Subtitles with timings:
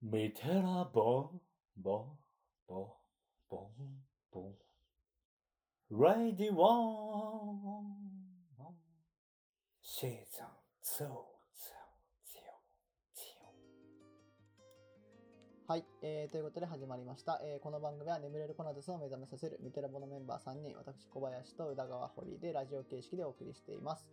[0.00, 1.40] 見てらボン、
[1.76, 2.18] ボン、
[2.68, 2.86] ボン、
[3.50, 3.70] ボン、
[4.30, 4.54] ボン。
[5.90, 7.88] レディワン、
[9.82, 10.44] シーズ
[11.02, 11.10] ン2、2、2、2。
[15.66, 24.08] はい、えーということで始まりました、えーこの番組は眠れるコナドスを目覚めさせるミテラボのメンバー3人私小林と宇田川堀でラジオ形式でお送りしています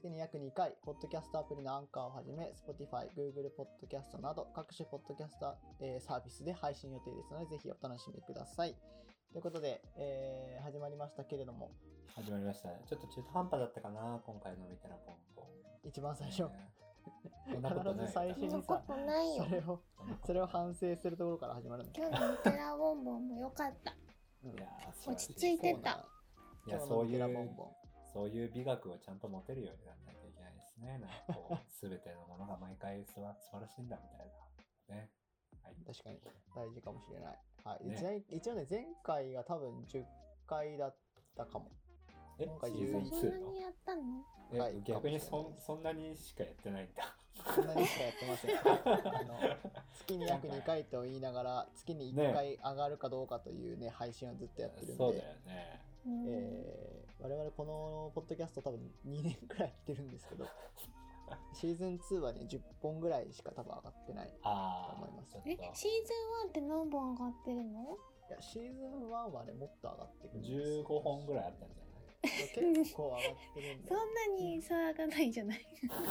[0.00, 8.74] 月に約2回ポッドキャストアプリのアンカーをはじめ Spotify、Google ポッドキャストなど各種ポッドキャスト、えーサービスで配信予定ですのでぜひお楽しみください。
[9.30, 11.70] ということで、えー始まりましたけれども。
[12.16, 12.80] 始まりましたね。
[12.88, 15.46] ちょっと中途半端だったかな、今回の見てらボンボン。
[15.84, 16.48] 一番最初、ね。
[17.46, 19.36] 必ず最初にそんなことない。
[19.36, 19.44] よ。
[19.44, 19.50] そ。
[19.50, 19.80] れを
[20.24, 23.94] それを反省するところから始まる今日のミテラボンボンも良かった。
[24.44, 24.56] うん
[25.12, 26.06] 落ち着いてた。
[26.66, 27.79] いや、そうい今日のミテラボンうボン、
[28.12, 30.98] そういう美学をちゃんと持てるようにならなきゃいけないですね。
[30.98, 34.30] なんかこう、すべてのものが毎回すば素晴らしいんだみたい
[34.88, 34.96] な。
[34.96, 35.10] ね。
[35.62, 35.76] はい。
[35.86, 36.18] 確かに
[36.54, 37.38] 大事かもしれない。
[37.64, 37.88] はい。
[37.88, 40.04] ねちなみに一応ね、前回が多分10
[40.46, 40.96] 回だっ
[41.36, 41.70] たかも。
[42.38, 44.02] え、今回シーズン2のそんなにやったの？
[44.52, 47.14] え、はい逆にそそんなにしかやってないんだ。
[47.54, 48.58] そんなにしかやってません。
[49.14, 49.38] あの
[49.94, 55.89] 月に約2回と言いながら、月に1回上がるかどうかというね、配信をずっとやってるんで、そうだよね。
[56.06, 60.46] うんえー我々このポッドキャスト多分2年くらいやってるんですけど、
[61.52, 64.28] シーズン2はね、10本ぐらいしか多分上がってない。
[64.28, 66.14] いああ思います、え、シーズ
[66.46, 67.98] ン1って何本上がってるの？
[68.30, 70.84] や、シーズン1はね、もっと上がってくるんですよ。
[70.84, 71.92] 15本ぐらいあったんじゃない？
[72.82, 73.20] 結構上がっ
[73.54, 73.88] てるんで。
[73.88, 75.58] そんなに差がないじゃない。
[75.60, 76.06] 確か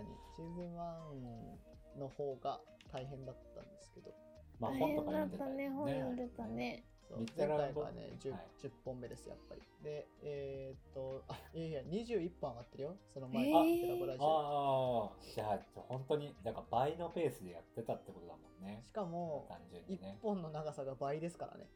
[0.00, 0.06] に
[0.36, 2.60] シーズン1の方が
[2.92, 4.14] 大変だったんですけど、
[4.60, 6.46] まあ大本とか変だったね、読んでたり本読んでた。
[6.46, 6.84] ね。
[7.12, 18.82] そう前回がね 10,、はい10本目ですやっぱりでえーっとあいやいや21本上がってるよその前えーのテラボラジオああ、じゃあ本当に、だから倍のペースでやってたってことだもんね。
[18.86, 20.18] しかも単純1にね。
[20.22, 21.66] 本の長さが倍ですからね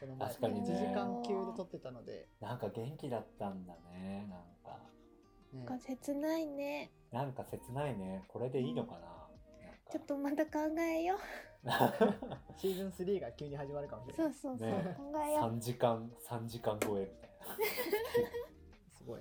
[0.00, 4.26] その前確かにね1時間級で撮ってたので、なんか元気だったんだね。
[4.28, 4.80] なんか、
[5.52, 6.90] ねなんか切ないね。
[7.12, 8.24] なんか切ないね。
[8.28, 9.28] これでいいのかな。
[9.92, 11.18] ちょっとまた考えよう。
[12.56, 17.30] シーズン3が急に始まるかもしれないそうそうそう、ね考えよ3時間、3時間超えみたい
[18.96, 19.20] すごい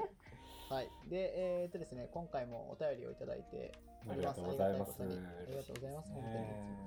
[0.70, 3.72] はいでえーっとですね今回もお便りをいただいて
[4.06, 4.14] な。
[4.14, 4.96] あおりますりがとうございます。
[5.00, 6.84] ありがとにありがとうございます本当にね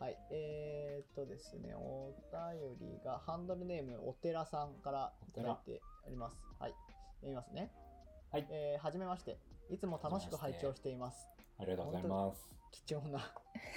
[0.00, 6.36] はい、えー、っとですね、お便りがハンドルネームお寺さんからいただいております。
[6.58, 6.74] はい、
[7.20, 7.70] 読みますね。
[8.32, 9.36] はいえーはじめまして。
[9.68, 11.28] いつも楽しく拝聴しています。
[11.58, 12.59] ありがとうございます。
[12.70, 13.18] 貴重な、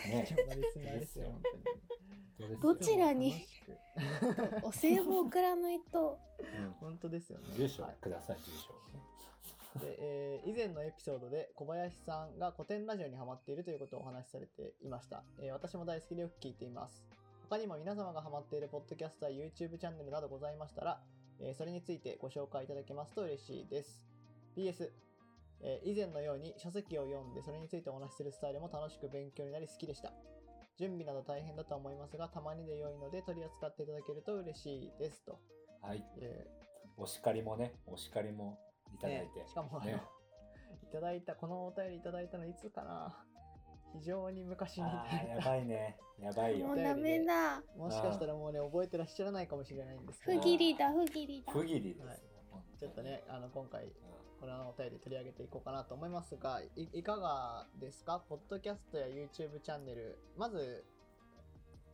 [0.07, 0.25] ね。
[0.27, 1.41] 貴重なリスナーですよ、本
[2.39, 2.59] 当に。
[2.61, 3.45] どちらに
[4.63, 6.19] お歳暮送らないと。
[6.39, 6.71] うん。
[6.79, 7.45] 本当ですよね。
[7.55, 7.95] 住所はい。
[8.01, 8.73] ください、住所。
[9.79, 17.05] で、えー以前のエピソードで小林さんが古典ラジオにハマっているということをお話しされていました、えー私も大好きでよく聞いています。
[17.49, 20.99] 他にも皆様がハマっているポッドキャストや YouTube チャンネルなどございましたら、
[21.39, 24.03] えーそれについてご紹介いただけますと嬉しいです。
[24.55, 24.89] PS
[25.63, 30.13] えー以前のように書籍を読んでそれについてお話しするスタイルも楽しく勉強になり好きでした
[30.77, 35.39] 準備など大変だと思いますがたまにで良いので取り扱っていただけると嬉しいですと、
[35.81, 36.03] はい。
[36.19, 36.47] え
[36.97, 38.59] お叱りもね、お叱りも
[38.93, 39.39] いただいて。
[39.39, 40.01] ねしかもあの、ね
[40.81, 43.15] いただいたこのお便りいただいたのいつかな
[43.93, 45.05] 非常に昔にや
[45.43, 45.97] ばいね。
[46.19, 46.77] やばいよもう。
[46.77, 47.61] ダメだ。
[47.77, 51.53] もしかしたらもうね覚えてらっしゃらないかもしれないんですけ不ど義理だ、不義理だ。
[51.53, 52.07] 不義理ですよ。
[52.07, 52.19] はい
[52.79, 53.91] ちょっとねあの今回うん
[54.43, 58.21] このお便り取り上げていこうかなと思いますがいいかがですか？
[58.27, 60.83] ポッドキャストや YouTube チャンネルまず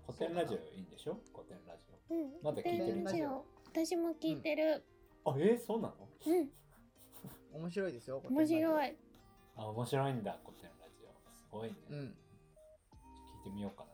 [0.08, 1.20] 古典ラジオいいんでしょ？
[1.32, 2.44] 古典ラジうん。
[2.44, 3.04] まだ聞いてる？
[3.04, 4.84] ラジオ私も聞いてる。
[5.26, 5.34] オ。
[5.34, 5.94] あ、えー、そうなの？
[6.26, 6.50] うん。
[7.62, 8.96] 面白いですよ面白いい。
[9.56, 11.10] あ、面白いんだ、古典ラジオ。
[11.38, 11.76] すごいね。
[11.92, 13.92] うん聞いてみようかな。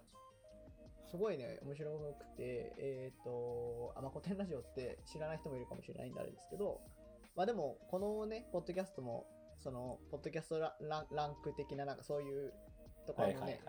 [1.12, 6.80] すごいね、面白くて、えっ、と、あ、まあ、古典ラジオって知らない人もいるかもしれないんであれですけど、
[7.36, 9.26] まあでも、このね、ポッドキャストも、
[9.60, 12.54] その、ポッドキャストラランランク的な、なんかそういう
[13.06, 13.60] ところもね。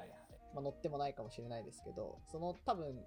[0.54, 3.04] まあ、載ってもないかもしれないですけど、その多分、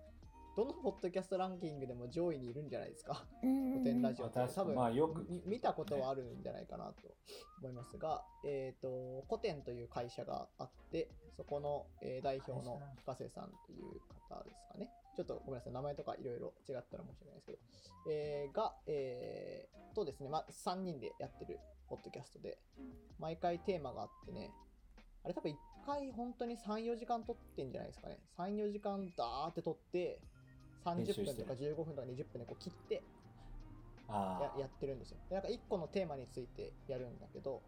[0.57, 3.25] どのポッドキャストランキングでも上位にいるんじゃないですか？
[3.41, 6.93] うん古典ラジオって多分、まあよくみ見たことはあるんじゃないかなと
[7.61, 14.89] 思いますが、えっ、と、古典という会社があって、そこの、えー代表の深瀬さんという方ですかね。
[15.19, 17.57] ちょっとごめんなさい、名前とかいろいろ違ったら申し訳ないですけど、
[18.09, 22.57] えーが、えーとですね、まあ、3人でやってるポッドキャストで、
[23.19, 24.49] 毎回テーマがあってね、
[25.25, 25.55] あれ多分1
[25.85, 28.19] 回本当に3、4時間撮ってんじゃないですかね。
[28.37, 30.21] 3、4時間ダーって撮って、
[30.85, 33.03] 30分とか15分とか20分でこう切って
[34.07, 35.17] あややってるんですよ。
[35.27, 37.61] でなんか1個のテーマについてやるんだけど、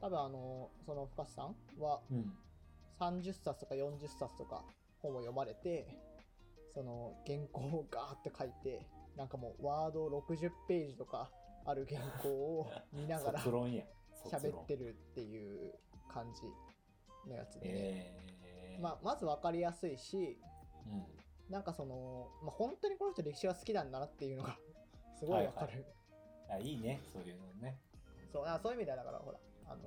[0.00, 2.32] 多分あの、その深瀬さんはうん。
[2.98, 4.62] 30冊とか40冊とか
[5.00, 5.86] 本を読まれて、
[6.74, 8.86] その原稿をガーって書いて、
[9.16, 11.30] なんかもうワード60ページとか
[11.64, 15.72] ある原稿を見ながら喋ってるっていう
[16.12, 16.42] 感じ
[17.28, 17.72] のやつでね。
[17.74, 20.38] えー、まあ、まず分かりやすいし、
[20.86, 21.52] うん。
[21.52, 24.56] なんかその、まあ、本当にこの人歴史が好きなんだなっていうのが
[25.18, 25.84] すごいわかる。
[26.48, 27.76] あいいね、そういうのね。
[28.32, 29.82] そうあそういう意味ではだからほら、あの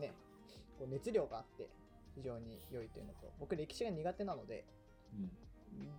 [0.00, 0.12] ね、
[0.78, 1.68] こう熱量があって
[2.14, 4.64] 非常に良いというのと、僕歴史が苦手なので、
[5.14, 5.30] うん。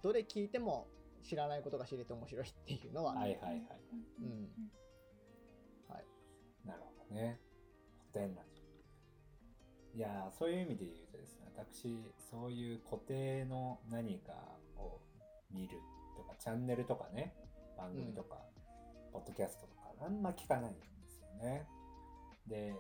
[0.02, 0.88] どれ聞いても
[1.24, 3.62] 知らないことが知れて面白いっていうのは、はいはいはい。
[4.22, 4.50] うん
[5.88, 6.06] はい。
[6.68, 7.40] なるほどね。
[8.12, 8.62] 古典ラジ
[9.94, 9.98] オ。
[9.98, 14.34] いやー、そういう意味で言うとですね、私、そういう固定の何か
[14.76, 15.00] を
[15.52, 15.78] 見る
[16.18, 17.34] とか、チャンネルとかね、
[17.78, 18.38] 番組とか、
[19.12, 21.68] ポッドキャストとか、あんま聞かないんですよね。
[22.48, 22.76] で、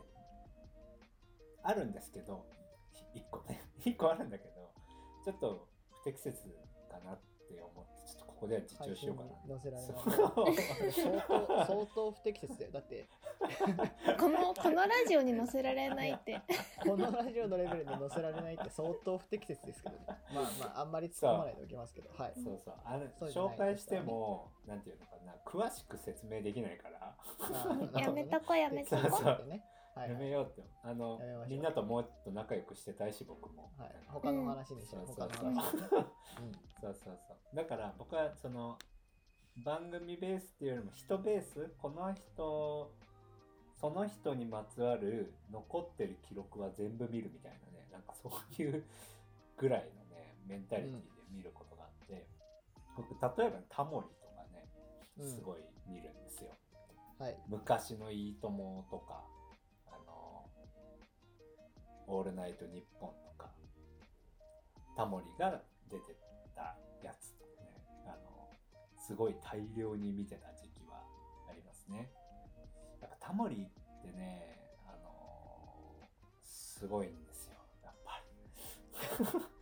[1.64, 2.46] あるんですけど、
[2.92, 4.74] ひ一個ね、 一個あるんだけど、
[5.24, 6.36] ちょっと不適切
[6.94, 9.58] かなって思って、ちょっとここでは自重しようかな。
[9.58, 9.96] 載せられない
[10.94, 12.72] 相当相当不適切だよ。
[12.72, 13.10] だって。
[14.20, 16.40] このこのラジオに載せられないって。
[16.86, 20.06] このラジオのレベルで載せられないって相当不適切ですけどね。
[20.08, 22.10] まあまああんまり突っ込まないでおきますけど。
[22.16, 22.34] はい。
[22.36, 22.74] そうそう。
[22.86, 27.16] あのそうじゃない紹介しても、なんていうのかな、詳しく説明できないから、
[27.94, 29.64] あやめとこやめとこ適切ってね
[29.96, 30.68] はいやはいめようって。
[30.84, 33.72] あのみんなともっと仲良くしてたいし、僕も。
[33.78, 35.72] はい、他の話にしよう、そう他の話。
[36.82, 37.56] そうそうそう。
[37.56, 38.78] だから僕はその
[39.58, 42.92] 番組ベースっていうよりも人ベース、この人、
[43.76, 48.84] その人にまつわる残ってる記録は全部見るみたいなね、なんかそういう
[49.58, 51.00] ぐらいのね、メンタリティで
[51.30, 52.26] 見ることがあって、
[52.98, 54.68] 僕、例えばタモリとかね、
[55.18, 56.50] うんすごい見るんですよ。
[56.50, 56.74] うん
[57.24, 57.38] はい。
[57.48, 59.24] 昔のいいともとか、
[62.08, 63.50] オールナイトニッポンとか、
[64.96, 66.16] タモリが出て
[66.56, 68.50] たやつとかね、あの、
[69.00, 71.02] すごい大量に見てた時期は
[71.50, 72.12] ありますね。
[73.02, 76.08] やっぱタモリってね、あの、
[76.44, 78.24] すごいんですよ、やっぱり。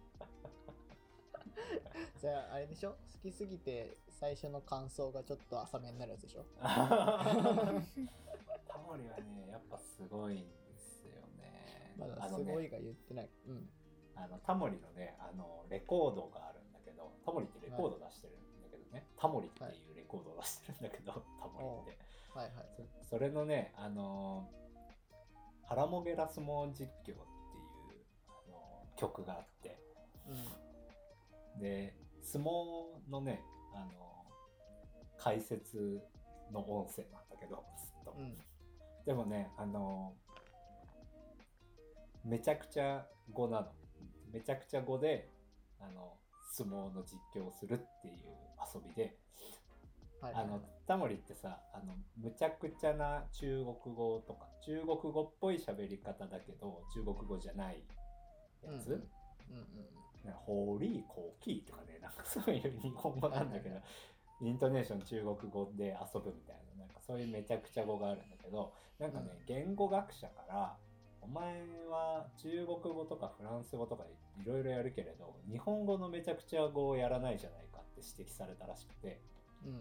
[2.22, 2.92] じゃあ、あれでしょ？
[2.92, 2.98] 好
[3.30, 6.46] きすぎて最初の感想がちょっと浅めになるやつでしょ？
[6.62, 6.68] タ
[8.80, 10.61] モリはね、やっぱすごいんですよ
[11.98, 12.08] ね。
[12.08, 13.30] まだすごいが言ってない。
[13.48, 13.70] うん。
[14.16, 22.00] あのタモリのねあのレコードがあるんだけどタモリってレコード出してるんだけどね、タモリっていうレコードを出してるんだけど、タモリって
[22.38, 22.66] はいはい。
[23.02, 24.50] そそれのねあの
[25.68, 27.18] ハラモゲラ相撲実況っていう
[28.28, 29.78] あの曲があって
[31.56, 31.62] うん。
[31.62, 33.42] で相撲のね
[33.74, 34.26] あの
[35.18, 36.02] 解説
[36.52, 38.38] の音声なんだけどずっと、うん。
[39.06, 40.14] でもね、あの
[42.26, 43.68] めちゃくちゃ語なの。
[44.32, 45.30] めちゃくちゃ語で、
[45.80, 46.18] あの、
[46.54, 48.16] 相撲の実況をするっていう
[48.74, 49.18] 遊びで、
[50.22, 50.44] はいはい。
[50.44, 57.84] あの、タモリってさ、あの、むちゃくちゃな中国語とか、中国語っぽい喋り方だけど、中国語じゃない
[58.64, 59.00] やつ、うんうん。
[59.00, 63.82] うんねホーリーコーキーとかね、なんかそういう日本語なんだけどは
[64.42, 69.46] い、イントネーション中国語で遊ぶみたいな、なんかそういうめちゃくちゃ語があるんだけど、なんかね、うん。
[69.46, 70.78] 言語学者から、
[71.22, 79.22] お前は中国語とかフランス語とかいろいろやるけれど、日本語のめちゃくちゃ語をやらないじゃないかって指摘されたらしくて、
[79.66, 79.72] うん。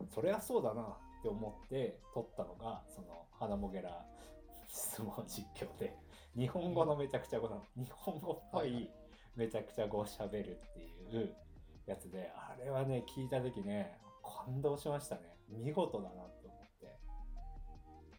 [0.00, 0.08] うん。
[0.08, 0.86] それはそうだなっ
[1.22, 4.04] て思って撮ったのが、その、花もげら
[4.68, 5.94] 相撲実況で、
[6.36, 7.62] 日本語のめちゃくちゃ語なの。
[7.76, 8.90] 日本語っぽはいはい
[9.36, 11.34] めちゃくちゃ語を喋るっていう
[11.86, 13.98] やつで、あれはね、聞いた時ね、
[14.46, 15.22] 感動しましたね。
[15.48, 16.96] 見事だなって思って。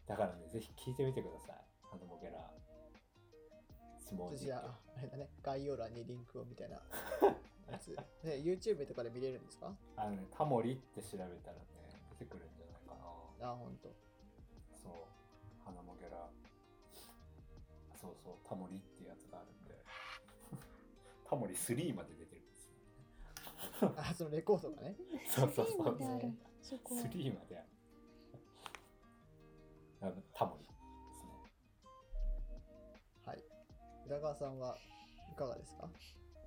[0.06, 1.56] だからね、ぜひ聞いてみてください。
[1.90, 2.32] 花もげら
[4.06, 4.36] 相撲実況。
[4.38, 6.76] じゃあ、あれだね、概要欄にリンクをみたいな
[7.70, 7.88] やつ。
[8.22, 9.74] ね、YouTube とかで見れるんですか？
[9.96, 11.64] あのね、タモリって調べたらね、
[12.10, 12.94] 出てくるんじゃないか
[13.40, 13.50] な。
[13.50, 13.88] あ、ほんと。
[14.74, 14.92] そう、
[15.64, 16.30] 花もげら、
[18.00, 19.74] そうそう、タモリっていうやつがあるんで、
[21.28, 22.66] タモリ3まで出てるんです
[23.84, 23.92] よ。
[23.96, 24.96] あ、そのレコードがね。
[25.28, 26.32] そうそうそうスリーまである
[26.62, 27.68] すごい3まである。
[30.02, 30.68] あのタモリ
[34.06, 34.76] 裏川さんは
[35.32, 35.88] いかがですか？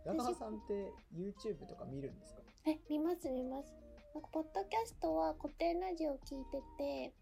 [0.06, 2.42] 裏川さんって YouTube とか見るんですか？
[2.66, 3.74] え見ます見ます。
[4.14, 7.14] なんかポッドキャストは古典ラジオ聞いてて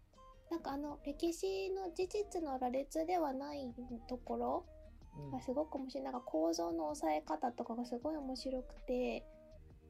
[0.50, 3.72] なんかあの歴史の事実の羅列ではない
[4.08, 4.64] ところ
[5.18, 5.30] うん。
[5.30, 6.04] がすごく面白い。
[6.04, 9.24] なんか構造の抑え方とかがすごい面白くて。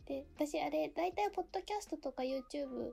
[0.07, 2.93] で私あれ大体ポッドキャストとか YouTube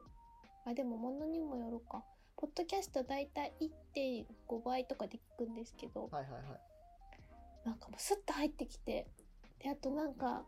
[0.66, 2.04] あでもものにもよるか。
[2.36, 3.54] ポポッドキャストだいたい
[3.96, 6.44] 1.5倍とかで聞くんですけど、はいはいはい。
[7.66, 9.08] なんかもうスッと入ってきて、
[9.60, 10.46] で、あとなんか、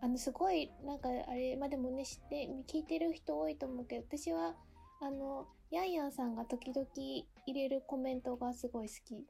[0.00, 4.54] あの、すごい、なんかあれ、まあでもね、知って、聞いてる人多いと思うけど、私は、
[5.00, 9.26] あの、ヤンヤンさんが時々入れるコメントがすごい好き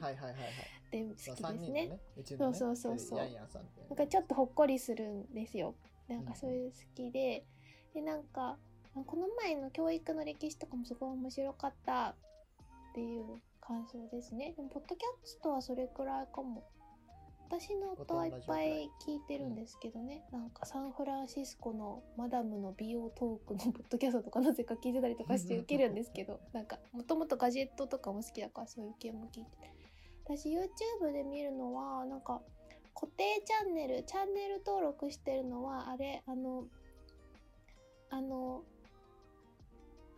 [0.00, 0.34] はいはいはいはい。
[0.92, 1.88] で好きですね。
[1.88, 2.00] ね。
[2.16, 2.58] うちのね。
[2.58, 3.62] そうそうそうそうヤンヤンさん。
[3.88, 5.74] なんかちょっとほっこりするんですよ。
[6.06, 7.44] なんうんかそういう好きで、
[7.94, 8.58] でなんか
[8.94, 12.14] この前の教育の歴史とかもすごい面白かったっ
[12.94, 14.54] ていう感想ですね。
[14.56, 16.64] でもポッドキャストはそれくらいかも。
[17.48, 29.50] 私の音はいっぱい聞いてるんですけどね、なんかサンフランシスコのマダムの美容トークのポッドキャストとかなぜか聞いてたりとかしてウケるんですけどなんかもともとガジェットとかも好きだからそういう系も聞いて
[30.24, 32.40] 私 YouTube で見るのはなんか
[32.94, 36.64] 固定チャンネルチャンネル登録してるのはあれあの
[38.10, 38.62] あの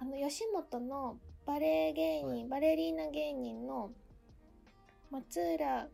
[0.00, 3.90] あの吉本のバレエ芸人、はいバレリーナ芸人の
[5.10, 5.88] 松浦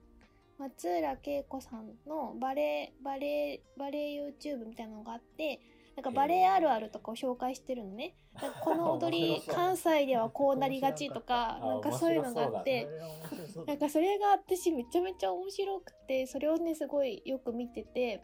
[0.58, 5.60] 松浦恵子さんのバレエバレエバレエ YouTube みたいなのがあって
[5.94, 8.16] なんかバレエあるあるとかを紹介してるのね。
[8.64, 18.20] この踊り関西ではこうなりがちとか あなんかそういうのがあっそてれは面白そうだなんかそれが私めちゃめちゃ面白くてそれをねすごいよく見てて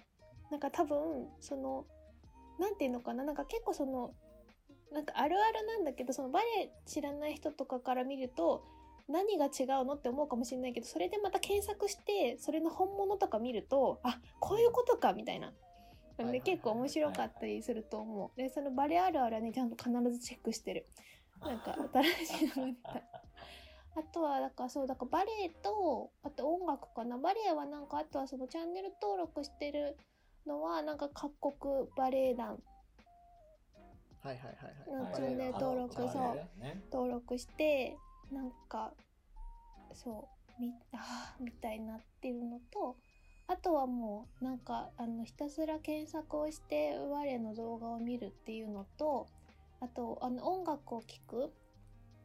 [0.51, 1.87] なんか多分その
[2.59, 4.11] なんていうのかななんか結構その
[4.93, 8.65] なんかあるあるなんだけどそのバレエ知らない人とかから見ると
[9.09, 15.53] 何が違うのって思うかもしれないけどそれでまた検索してそれの本物とか見るとあこういうことかみたいな。
[16.19, 18.39] なんで結構面白かったりすると思う。
[18.39, 20.87] でそのバレエあるあるはねちゃんと必ずチェックしてる。
[21.41, 21.75] なんか
[22.27, 23.03] 新しいのが出た。
[23.97, 29.97] あとはだからそうだからバレエとあと音楽かなバレエはなんかあとはそのチャンネル登録してる
[30.47, 32.63] のはなんか各国バレエ団
[34.23, 35.15] はいはいはいうんはい。
[35.15, 37.97] チャンネル登録そうね登録して
[38.33, 38.93] なんか
[39.95, 42.97] そうみあーみたいになってるのと
[43.49, 49.27] あとはもうなんかあのひたすら検索をして我の動画を見るっていうのと
[49.81, 51.53] あとあの音楽を聴く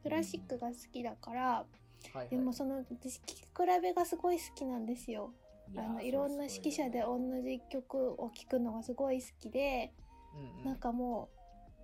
[0.03, 1.65] クラシックが好きだから、は
[2.13, 3.47] いはいでもその私聴き比
[3.81, 5.31] べがすごい好きなんですよ。
[5.73, 9.91] いやあのいろんな指揮者で同じ曲を聴くのがすごい好きで、
[10.35, 11.34] うんうんなんかもう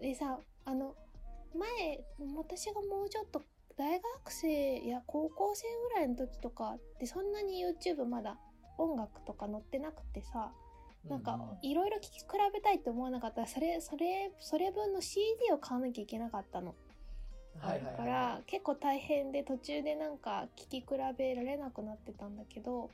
[0.01, 0.96] でさあの
[1.55, 2.03] 前
[2.36, 3.41] 私がもうちょっと
[3.77, 8.38] 大学生や高校生ぐらいの時とかってそんなに YouTube まだ
[8.77, 10.51] 音楽とか載ってなくてさ
[11.08, 13.41] なんかうんいろいろ聴き比べたいって思わなかった。
[13.41, 16.75] らそれそれそれ分の CD を買わなきゃいけなかったの。
[17.60, 17.91] はいはいはい。
[17.93, 20.86] だから結構大変で途中でなんか聞き比
[21.17, 22.89] べられなくなってたんだけど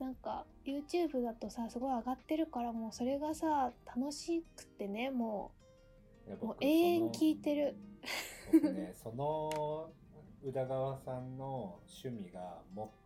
[0.00, 5.59] なんか YouTube だとさすごい上がってるからもうそれがさ楽しくてねもい
[6.30, 7.76] や僕うもう永遠聞いてる。
[8.52, 9.90] 僕ね その
[10.42, 12.62] 宇田川さんの趣味が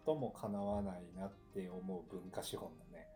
[0.07, 3.09] 最もかなわないなって思う文化資本だね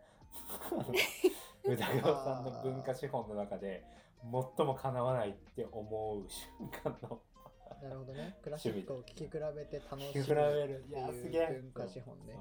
[1.64, 3.84] 宇田川さんの文化資本の中で
[4.22, 7.20] 最もかなわないって思う瞬間の
[7.82, 8.36] なるほどね。
[8.42, 10.84] クラシックを聴き比べて楽し聞き比べむってる。
[10.88, 11.44] いやすいげえ。
[11.58, 12.36] う文化資本ね。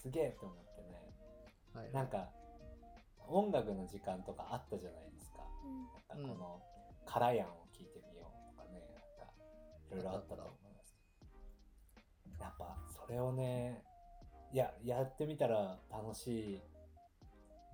[0.00, 1.14] すげえって思ってね。
[1.74, 2.30] はいなんか
[3.26, 5.38] 音楽の時間とかあったじゃないですか。
[6.08, 6.62] なんかこの、
[7.08, 9.32] カラヤンを聞いてみようとかねなんか
[9.90, 10.96] いろいろあったと思います
[12.40, 13.82] やっぱそれをね
[14.52, 16.60] いややってみたら楽し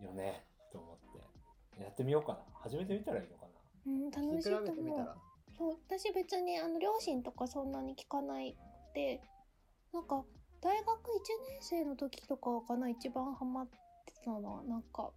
[0.00, 1.82] いよねと思って。
[1.82, 2.38] やってみようかな。
[2.54, 3.52] 始めてみたらいいのかな。
[3.86, 4.62] うん、楽しいと思う。
[4.64, 5.16] べてみたら。
[5.56, 8.56] そう私別にあの両親とかそんなに聞かない
[8.92, 9.20] で
[9.92, 10.24] なんか
[10.60, 10.90] 大学1
[11.48, 15.12] 年生の時とかかな一番ハマってたのはなんか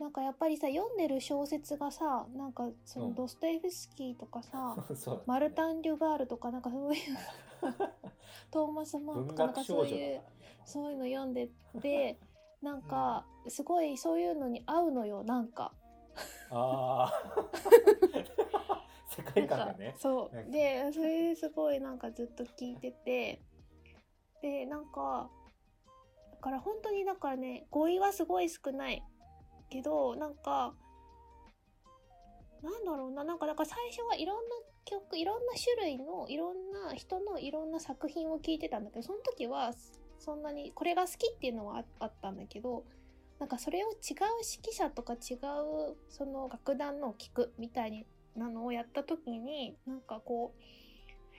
[0.00, 3.14] なんかやっぱりさ読んでる小説がさなんかそのうん。
[3.14, 5.22] ドストエフスキーとかさ、 そうだね。
[5.26, 7.02] マルタン・デュガールとかなんかそういう
[8.50, 10.24] トーマス・マン文とかなんかそういうね
[10.64, 11.50] そういうの読んで
[11.80, 12.18] て
[12.62, 15.72] なんかすごいそういうのに合うのよなんか。
[16.50, 17.12] ああ
[19.08, 19.94] 世界観がね。
[19.98, 20.50] そう。
[20.50, 23.42] でそれすごいなんかずっと聞いてて
[24.42, 25.28] でなんか
[26.32, 29.02] だから本当にだからね語彙はすごい少ない
[29.68, 30.74] けどなんか
[32.62, 34.42] なんだろうななんかだか最初はいろんな
[34.84, 39.72] 曲いろんな種類のいろんな人のいろんな作品を聞いてたんだけどその時は
[40.18, 42.84] そんなにこれが好きっていうのはあったんだけど
[43.38, 48.06] なんかそれを違う指揮者とか違うその楽団のを聞くみたい
[48.36, 50.62] なのをやった時になんかこう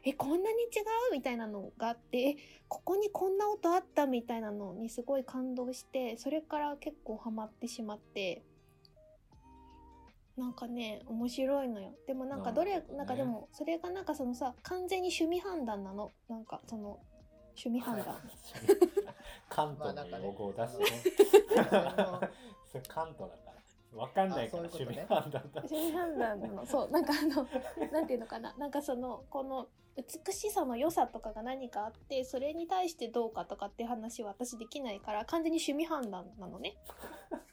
[0.04, 0.66] えこんなに違
[1.10, 1.14] う？
[1.14, 2.38] みたいなのがあってえ
[2.68, 8.44] ここにこんな音あったみたいなのにすごい感動してそれから結構ハマってしまって
[10.38, 11.94] なんかね面白いのよ。
[12.08, 16.12] でもなんかどれなんかでもそれがなんかそのさ完全に趣味判断なの？
[16.30, 17.00] なんかその
[17.62, 18.16] 趣味判断。
[19.50, 20.90] 関東の用語を出してね。
[22.72, 23.49] それ関東だから。
[23.94, 25.42] わかんないから趣味判断だ。
[25.56, 27.48] 趣味判断なのそうなんかあの
[27.92, 28.54] なんていうのかな。
[28.58, 29.68] なんかそのこの
[29.98, 36.76] 美しさの良さとかが何かあってそれに対してどうかとかって話は私できないから完全に趣味判断なのね。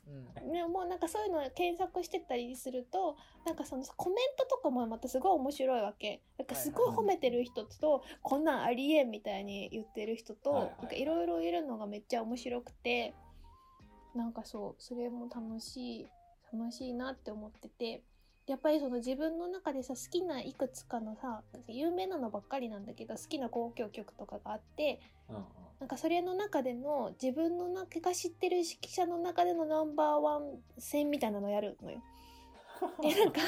[0.06, 0.52] うん。
[0.52, 6.20] ね、もうなんかそういうのを検索してたりするとなんかそのコメントとかもまたすごい面白いわけ。
[6.38, 10.80] なんかすごい褒めてる人と、こんなんありえんみたいに言ってる人と、はいはいはい。
[10.82, 13.14] なんかいろいろいるのがめっちゃ面白くて
[14.16, 16.06] なんかそうそれも楽しい
[16.56, 18.02] 楽しいなって思ってて
[18.46, 25.42] やっぱりその自分の中でさ好きないくつかのさ有名なのばっかりなんだけど好きな交響曲とかがあってうんうん。
[25.80, 32.00] なんかそれの中での自分の中が知ってる指揮者の中でのナンバーワン戦みたいなのやるのよ。
[33.00, 33.40] でなんか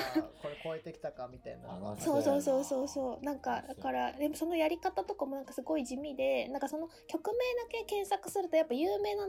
[0.42, 9.28] これ超えてきたかみたいなそうそうそうそうそうなんかだからでもそのやり方とかもなんかすごい地味でなんかその曲名だけ検索するとやっぱ有名な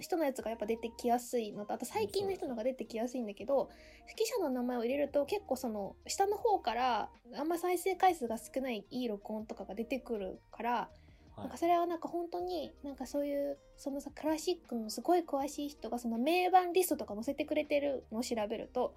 [0.00, 3.70] 人のやつがやっぱ出てきやすいのとあと最近の人のが出てきやすいんだけど
[4.08, 10.88] 指揮者の名前を入れると結構その下の方からあんま再生回数が少ないいい録音とかが出てくるから
[11.36, 18.94] なんかそれはなんか本当になんかそういうそのさクラシックのすごい詳しい人がその名盤リストとか載せてくれてるのを調べると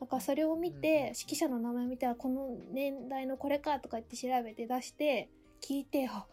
[0.00, 5.28] なんかそれを見て指揮者の名前見たらこの年代のこれかとか言って調べて出して
[5.60, 6.26] 聞いてあ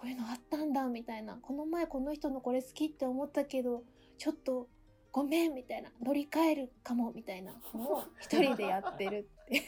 [0.00, 1.36] こういうのあったんだみたいな。
[1.36, 3.84] この前この人のこれ好きって思ったけど
[4.16, 4.66] ちょっと
[5.12, 5.90] ごめんみたいな。
[6.02, 9.62] 乗り換えるかもみたいなのを一人でやってるって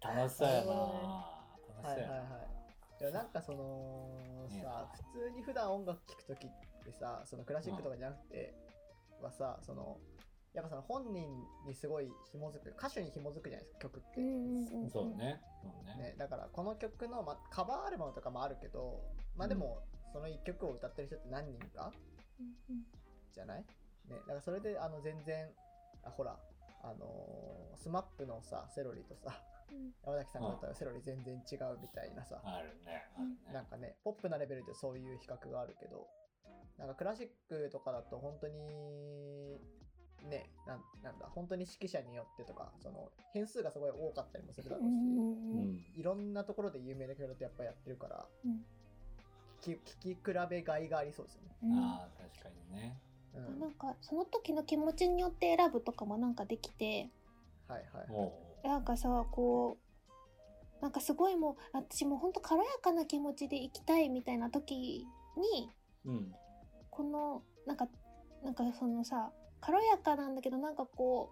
[0.00, 0.60] 楽しそうやな。
[0.62, 0.72] 楽し
[1.84, 2.14] はいそうやな。
[2.14, 4.62] はいはいいやなんかそのね。
[4.62, 6.50] さ普通に普段音楽聴くときっ
[6.84, 8.54] てさそのクラシックとかじゃなくて
[9.20, 9.98] はさその
[10.52, 11.28] やっぱその本人
[11.66, 15.40] にすごい紐づく歌手に紐づくじゃないですか曲って、うんうんうんうんそうね。
[15.62, 15.94] そうね。
[16.10, 19.00] ね、だからこの曲の、ま、カバーアルバムとかもあるけど
[19.36, 19.78] まあでも、
[20.12, 21.92] その一曲を歌ってる人って何人か
[22.40, 22.84] うんうん
[23.32, 23.64] じゃない？
[24.08, 25.48] ねだからそれであの全然
[26.02, 26.36] あほら
[26.82, 33.06] あのー、スマップのさセロリとさうん山崎さんが歌うセロリ全然違うみたいなさ、あるね。
[33.16, 33.36] あるね。
[33.52, 36.08] なんかね、ポップなレベルでそういう比較があるけど、
[36.76, 39.60] なんかクラシックとかだと本当に、
[40.28, 45.84] ね、なんなんだ、本当に指揮者によってとか、その変数がすごい多かったりもするだろうし、うん。
[45.96, 48.64] いろんなところで有名な曲だとやっぱやってるから、うん
[49.60, 51.56] 聞き聞き比べがいがありそうですよね。
[51.64, 52.98] うんああ、確かにね。
[53.34, 57.10] うん、なんかその時の気持ちによって選ぶとかもなんかできて
[57.68, 58.10] はいはい。
[58.10, 59.76] もなんかさこ
[60.78, 65.06] うなんかすごいもう私もうほんと軽やかな気持ちで行きたいみたいな時
[65.36, 65.70] に
[66.04, 66.10] う。
[66.10, 66.34] うん。
[66.90, 67.86] このなんか
[68.42, 71.30] なんかそのさ軽やかなんだけどなんかこ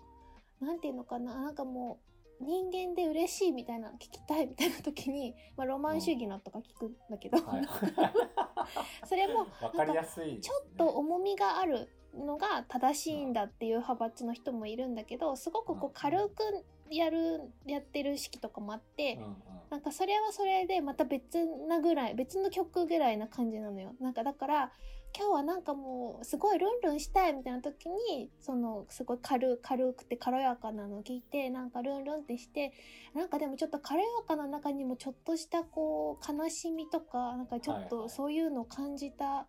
[0.61, 2.01] うなんていうのかななんかも
[2.41, 7.67] う人間で嬉しいみたいな聞きたいみたいな時に、まあ、ロマン主義のとか聞くんだけど、はい。
[9.07, 10.41] それもわかりやすい。
[10.41, 19.37] ちょっと重みがあるのが正しいんだっていう派閥の人もいるんだけどすごくこう軽くやるやってる式とかもあって、うんうん。
[19.71, 24.73] なんかそれはそれでまた別なぐらい別の曲ぐらいな感じなのよなんかだから
[25.17, 32.73] 今日はなんかもうすごいルンルンしたいみたいな時にそのすごい軽軽くて軽やかなのを聞いてなんかルンルンってして
[33.15, 38.11] なんかでもちょっと軽やかな中にもちょっとしたこう悲しみとかなんかちょっとはいはい。
[38.11, 39.47] そういうのを感じた、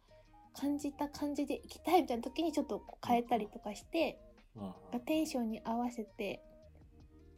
[0.53, 4.19] 感じた感じでいきたいみたいな時にちょっと変えたりとかして、
[4.55, 4.99] うんうん。
[5.01, 6.41] テンションに合わせて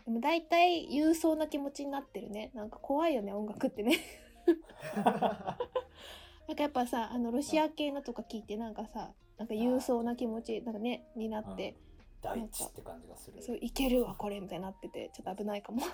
[0.05, 2.51] でも大体勇壮な気持ちになってるね。
[2.53, 3.99] なんか怖いよね音楽ってね
[6.52, 11.78] なんかやっぱさあのロシア系のとか聞いてなんかさなんか勇壮な気持ちなんかねになって、
[12.22, 13.42] 大地って感じがする。
[13.42, 15.80] そういけるわこれみたいになっててちょっと危ないかも。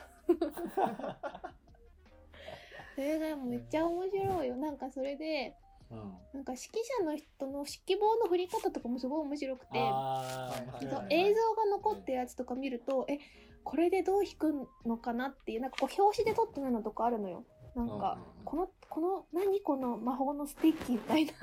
[2.96, 4.56] それがめっちゃ面白いよ。
[4.56, 5.56] なんかそれで
[5.92, 6.00] うん。
[6.34, 6.66] なんか指揮
[7.02, 13.20] 者の人の指揮棒の振り方とかもすごい面白くて映像が残ったやつとか見るとえ
[13.64, 17.46] これでどう弾くのかなっていうなんかこう表紙で撮ってないのとかあるのよ
[17.78, 21.34] なんかこのこの何この魔法のスティッキみたいな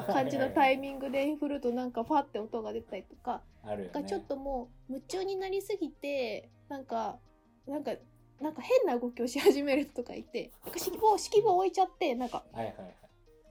[0.02, 3.92] 感じのタイミングで振るとなんかファって音が出たりとかあるよね。
[3.92, 7.18] なんかちょっともう夢中になりすぎてなんか
[7.66, 7.92] なんか
[8.40, 12.94] なんか変な動きをし始める人とかいてなんか指揮棒指揮棒置いちゃってなんかはいはいはい。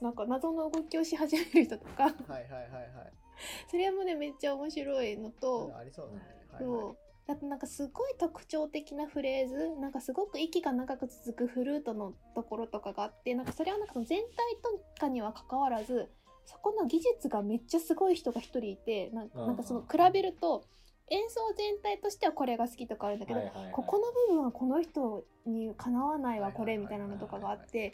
[0.02, 3.14] なんか謎の動きをし始める人とかはいはいはいはい。
[3.70, 5.72] それもねめっちゃ面白いのと。
[5.76, 6.20] ありそうだね。
[6.52, 6.98] はいそはう
[7.30, 14.28] だってなんかすごい特徴的なフレーズなんかすごく息が長く続くフルートのところとかがあってなんかそれはなんかその全体
[14.64, 16.10] とかには関わらず
[16.48, 20.64] そこの技術がめっちゃすごい人が一人いてなんかその比べると
[21.12, 23.40] 演奏全体としてはこれが好きとかあるんだけど、
[23.74, 27.92] ここの部分はこの人にかなわないわこれみたいなのとかがあっはいて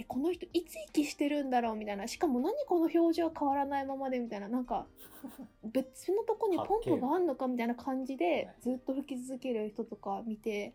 [0.00, 2.08] えこの人いつ息してるんだろうみたいな。
[2.08, 4.48] しかも何この表情変わらないままでみたいな。
[4.48, 4.86] なんか
[5.62, 10.74] 別のとこにポンプがあんのかみたいな感じでずっと吹き続ける人とか見て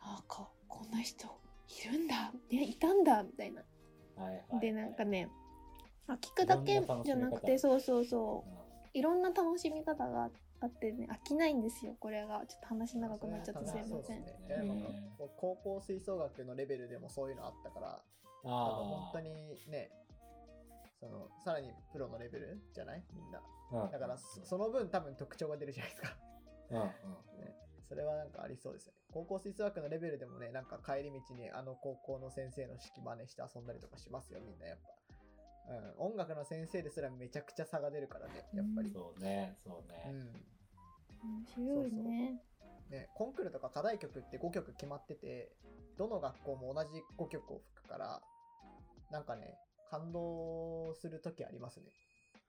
[0.00, 1.26] なんかこんな人
[1.84, 2.32] いるんだ。
[2.50, 3.64] ねいたんだみたいな。
[4.14, 4.60] はいはいはい。
[4.60, 5.28] でなんかね
[6.06, 8.88] あ聞くだけじゃなくてそうそうそう。
[8.96, 10.30] いろんな楽しみ方が
[10.60, 12.46] あってね飽きないんですよこれが。
[12.46, 13.88] ちょっと話長くなっちゃってすいません。
[13.88, 14.36] そうですね。
[14.46, 14.74] いやでも
[15.18, 18.02] こう高校吹奏楽のレベルでもそういうのあったから
[18.50, 19.30] 本当に
[19.68, 19.90] ね
[21.00, 23.04] そのさらにプロのレベルじゃない？
[23.12, 23.40] みんな。
[23.70, 26.16] 当だからそその分多分特徴が出るじゃないですか。
[26.70, 26.78] うん。
[26.78, 26.82] う
[27.36, 27.54] んね、
[27.88, 28.98] それはなんかありそうですよね。
[29.12, 34.96] 高校吹奏楽のレベルでもね、なんか帰り道にあの高校の先生の式真似して遊んだりとかしますよ、みんなやっぱ。
[35.68, 38.90] うん、音楽の先生ですらめちゃくちゃ差が出るからね、やっぱり。
[38.90, 39.58] そうね。
[39.64, 40.32] そううね、ん。
[41.22, 42.40] 面白いね。
[42.90, 45.50] ね、コンクールとか課題曲って5曲決まってて、
[45.96, 48.22] どの学校も同じ5曲を吹くから、
[49.10, 49.58] なんかね、
[49.90, 51.86] 感動する時ありますね。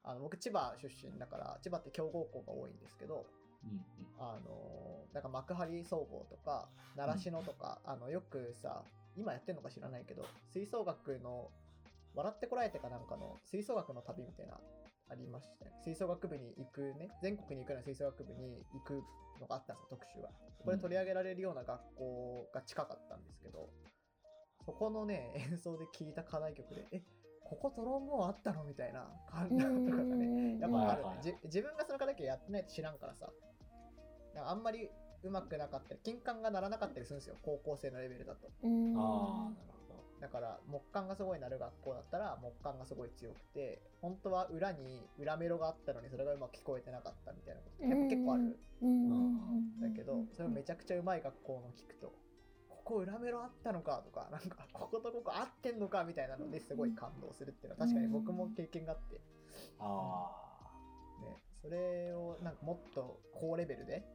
[0.04, 3.26] あの僕、千葉出身だから、千葉って強豪校が多いんですけど、
[3.64, 3.82] うんうん。
[4.20, 8.84] あのーなんか幕張総合とか習志野とか、あのよくさ
[9.16, 11.50] 今やってんのか知らないけど吹奏楽の
[12.14, 14.60] 笑ってこられてかなんかの吹奏楽の旅みたいな
[15.10, 15.78] ありましたよね。
[15.84, 19.02] 吹奏楽部に行くね全国に行くような吹奏楽部に行く
[19.40, 23.70] のがあったんですよ特集がそこで取り上げられるような学校が近かったんですけど、
[24.68, 27.02] そこのね 演奏で聴いた課題曲でえ
[27.42, 30.60] ここトロンボーンあったのみたいな感じとかがね。
[30.60, 33.32] やっぱある、はいはいじ自分がその課題曲やってないと知らんからさ。
[34.36, 34.92] なんかあんまり
[35.24, 38.50] うまくなかったり金管が鳴らなかったりするんですよ高校生のレベルだと。
[38.64, 38.98] うん。
[38.98, 40.20] ああなるほど。
[40.20, 48.60] だから木管がすごい鳴る学校だったら木管がすごい強くて本当は裏に裏メロがあったのにそれがうまく聞こえてなかったみたいなことって結構ある。
[48.82, 52.12] うんうんだけどそれをめちゃくちゃうまい学校の聞くと
[52.88, 59.20] ここ裏メロあったのかとかなんかこことここ合ってんのかみたいなのですごい感動するっていうのは確かに僕も経験があって。
[59.80, 60.32] あ
[61.22, 64.06] ね、それをなんかもっと高レベルで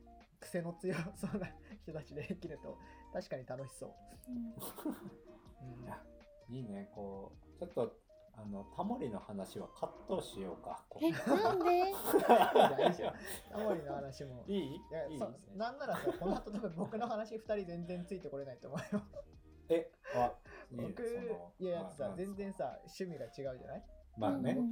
[0.41, 1.49] 癖の強そうな
[1.83, 2.79] 人たちでできると
[3.13, 3.91] 確かに楽しそう。
[4.31, 5.85] うん。
[5.85, 6.03] いやあ
[6.51, 7.95] いいねこうちょっと
[8.35, 11.92] あのタモリの話はカットしようかえなんで？
[13.51, 14.45] タモリの話も。
[14.47, 14.75] いい？
[14.75, 15.18] いい？
[15.57, 19.03] なんならさ、この後多分僕の話2人全然ついてこれないと思うよ。
[19.68, 20.33] えあ
[20.71, 23.85] 僕、そのいや、だってさまあ、全然さ、趣味が違うじゃない？
[24.16, 24.71] まあね、うん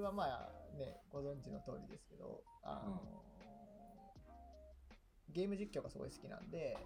[0.00, 3.22] 僕はまあね、ご存知の通りですけど、あの、
[5.32, 6.76] ゲーム実況がすごい好きなんで、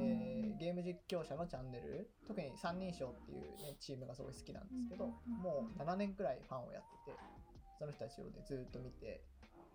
[0.00, 7.18] えーゲーム実況者のチャンネル特に三人称っていう、ね、チームがすごい好きなんですけど、うんもう7年くらいファンをやってて
[7.78, 9.20] その人たちを、ね、ずっと見て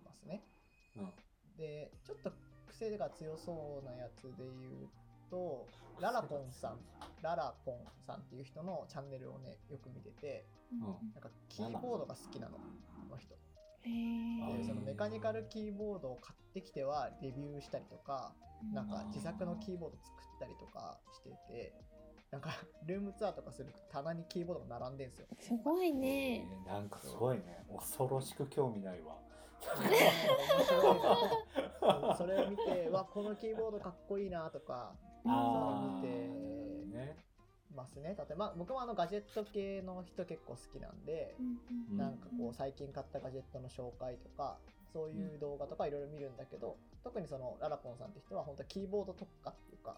[0.04, 0.44] ますね。
[0.98, 1.14] うん。
[1.58, 2.32] でちょっと
[2.68, 4.90] 癖が強そうなやつで言う
[5.30, 5.68] と
[6.00, 6.80] ララポンさん。
[7.22, 7.76] ララポン
[8.08, 10.80] さんっていう人のチャンネルをねよく見ててうん。
[11.14, 12.62] なんかキーボードが好きなのこ
[13.12, 13.36] の人
[13.84, 18.34] でそのメカニカルキーボードを買ってきてはレビューしたりとか
[18.74, 21.74] なんか自作のキーボード作ったりとかしてて、
[22.32, 22.52] なんか
[22.86, 25.28] ルームツアーとかすると棚にキーボードが並んでんすよ。
[25.40, 26.46] すごいね。
[26.68, 27.64] えーなんかすごいね。
[27.74, 29.16] 恐ろしく興味ないわ。
[29.62, 32.16] 面白いな。
[32.16, 34.94] それを見て、わ、このキーボードかっこいいなとか、
[35.26, 37.16] あそういうーの見てね
[37.80, 38.16] ますね。
[38.18, 41.60] 例えば、僕もあのガジェット系の人結構好きなんで、うん
[41.92, 44.58] うんなんかこう最近買ったガジェットの紹介とか、
[44.92, 49.98] そういう動画とかいろいろ見るんだけど、特にそのララポンさんって人は本当キーボード特化っていうか、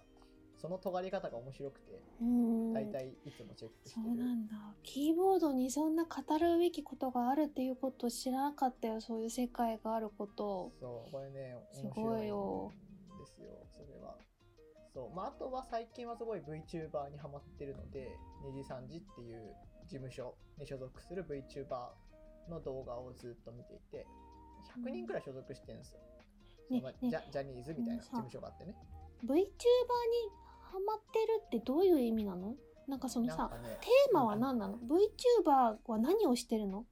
[0.58, 4.14] その尖り方が面白くて、うん大体いつもチェックしてそる。
[4.14, 4.54] うなんだ。
[4.84, 9.02] キーボードにそんな語るべきことがあるっていうことを知らなかったよ。
[9.02, 10.72] そういう世界があることを。
[10.80, 12.72] そう、これね、す面ごいよ
[13.08, 13.48] 白いんですよ。
[14.94, 18.10] そう、まあ、あとは最近はすごい VTuber にハマってるので、
[18.44, 19.56] 2時3時っていう
[19.88, 24.06] 事務所に所属する VTuber の動画をずっと見ていて、
[24.78, 26.00] 100人くらい所属してるんですよ。
[26.70, 28.76] ねねジャジャニーズみたいな事さ務所があってね。
[29.24, 29.44] VTuber に
[30.62, 32.56] ハマってるってどういう意味なの？
[32.88, 36.86] なんかそのさ、ね、テーマは何なの ?VTuber は何をしてるの？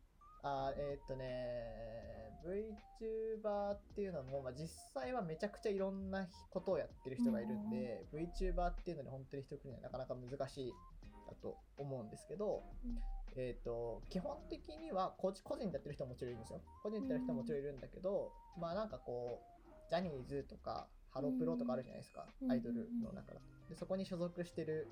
[0.43, 1.25] あーえーっとね、
[2.45, 10.73] VTuber っていうのも、まあ、実際はめちゃくちゃいろんなことをやってる人がいるんで、VTuber っていうのに本当に一括りにはなかなか難しい
[11.28, 12.97] だと思うんですけど、うん
[13.36, 16.62] えーっと、基本的には個人個人でやってる人ももちろんいるんですよ。
[16.84, 23.41] 個人でやってる人ももちろんいるんだけど、まあなんかこう、ジャニーズとか、ハロプロとかあるじゃないですか、うんアイドルの中だと。
[23.69, 24.88] で、そこに所属してる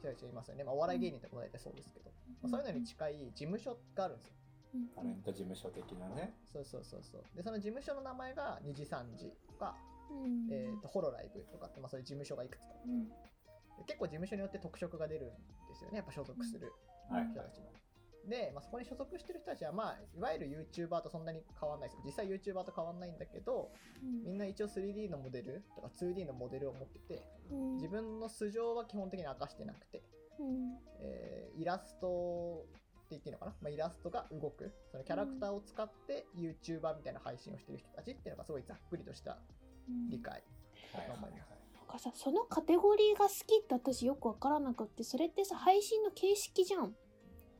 [0.00, 0.64] 人たちいますよね。
[0.64, 2.10] まあお笑い芸人とかも大体そうですけど、
[2.42, 4.34] まあ、そういうのに近い事務所があるんですよ。
[4.76, 6.34] うんタレント事務所的なね。
[6.52, 7.22] そうそうそうそう。
[7.34, 9.76] で、その事務所の名前が二次三次とか、
[10.10, 10.48] うん。
[10.52, 12.66] えー、とホロライブとかって、まあ、そういう事務所がいくつか。
[12.86, 13.08] うん。
[13.08, 13.14] で
[13.86, 15.28] 結構事務所によって特色が出るん
[15.68, 15.96] ですよね。
[15.98, 16.72] やっぱ所属する
[17.10, 17.24] はい。
[17.26, 17.72] 人たちも。
[18.28, 22.02] で、まあ、そこに所属してる人たちは、まあ、いわゆる YouTuber とそんなに変わんないです。
[22.04, 23.70] 実際 YouTuber と変わんないんだけど
[24.24, 27.74] みんな一応 3D のモデルとか 2D のモデルを持っててうん。
[27.76, 30.02] 自分の素性は基本的に明かしてなくて、
[30.40, 30.78] うん。
[31.00, 32.66] えーイラスト
[33.10, 39.38] 言っていいのかな、まあ、イラストが動くそのキャラクターを使って YouTuber みたいな配信をしてる人たちっていうのがすごいざっくりとした
[39.88, 40.42] うん理解
[40.92, 41.32] はいはいはい。
[41.74, 46.94] なんかさそのカテゴリーが好きって私よくわからなくってそれってさ配信の形式じゃん。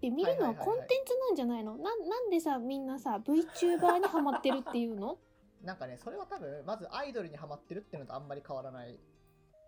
[0.00, 5.16] で見るのははいはいはいはいコンテンツなんじゃないの、なんなんでさみんなさ VTuber にハマってるっていうの？
[5.64, 9.00] なんかね、それは多分、まずアイドルにハマってるっていうのとあんまり変わらない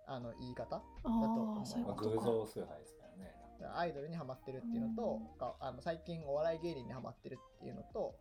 [0.07, 0.77] あの言い方。
[0.77, 2.17] あ思うあそういうまあ、ことか。
[2.17, 2.98] 偶像崇拝です。
[3.77, 8.15] アイドルにハマってるっていうのと、かあの最近お笑い芸人にハマってるっていうのと、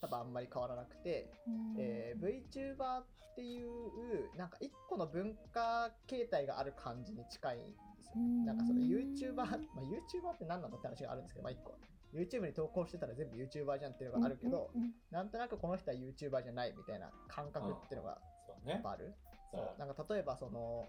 [0.00, 3.04] 多分あんまり変わらなくて、うんえー VTuber っ
[3.34, 8.12] ていう、なんか一個の文化形態がある感じに近いんですよ。
[8.16, 11.74] うんなんかその YouTuber、まあ、YouTuber って何なのって話があるんですけど、まあ一個。
[12.14, 14.70] YouTube に投稿してたら全部 YouTuber じゃんっていうのがあるけど、
[15.10, 18.18] なんとなくこの人は YouTuber じゃないみたいな感覚っていうのが
[18.66, 18.92] やっぱ。
[18.92, 19.12] ある？
[19.50, 20.86] そうなんか例えばその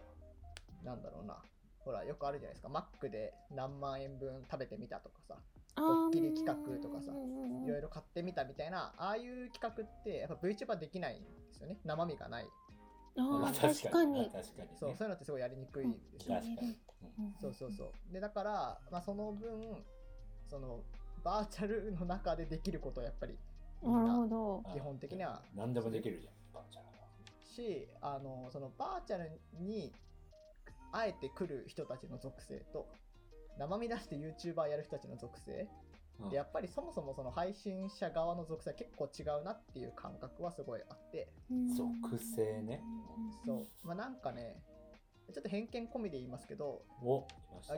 [0.83, 1.37] なんだろうな
[1.85, 2.69] ほらよくあるじゃないですか。
[2.69, 5.37] マックで何万円分食べてみたとかさ。
[5.77, 7.11] ドッキリ企画とかさ。
[7.11, 8.93] いろいろ買ってみたみたいな。
[8.97, 11.77] ああいう企画ってやっぱ VTuber できないんですよね。
[11.85, 12.47] 生身がない。
[13.17, 14.29] あ確かに。
[14.31, 14.69] 確かに。
[14.69, 14.77] ね。
[14.79, 16.77] そうそういうのってすごいやりにくいですよ、確かに。
[17.19, 17.35] うん。
[17.39, 18.13] そうそうそう。
[18.13, 19.83] でだから、まあ、その分
[20.49, 20.81] その
[21.23, 23.37] バーチャルの中でできることをやっぱり
[23.83, 24.63] みなるほんなど。
[24.73, 25.41] 基本的には。
[25.55, 26.93] 何でもできるじゃん、バーチャルは。
[27.55, 29.93] しあのそのバーチャルに
[30.91, 32.87] あえて来る人たちの属性と
[33.57, 35.67] 生身出して YouTuber やる人たちの属性。
[36.19, 36.29] うん。
[36.29, 41.29] でやっぱりそもそもその配信者側の属性は結構違うなっていう感覚はすごいあって。
[41.51, 41.73] うん。
[41.73, 42.81] 属性ね。
[43.45, 43.87] そう。
[43.87, 44.61] まあなんかね
[45.33, 46.83] ちょっと偏見込みで言いますけど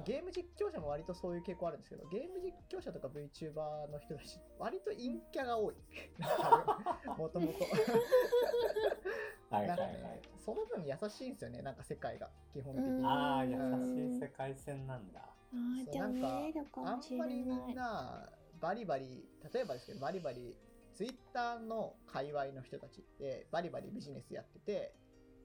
[0.05, 5.75] ゲーム実況者も割とそういう傾向あるんですけどゲーム実況者とか VTuber の人たち割と陰キャが多い。
[7.17, 7.59] もともと
[9.49, 10.27] はいはいはなんかねい。
[10.43, 15.21] その分優しいんですよねなんか世界が基本的にうんああ、優しい世界線なんだ。
[15.53, 17.75] あーじゃあ見れるかあんまりみないん。
[17.75, 18.29] な
[18.59, 20.55] バリバリ例えばですけどバリバリ
[20.93, 24.93] ツイッターの界隈の人たちってバリバリビジネスやってて、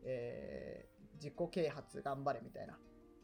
[0.05, 2.75] えー自己啓発頑張れみたいな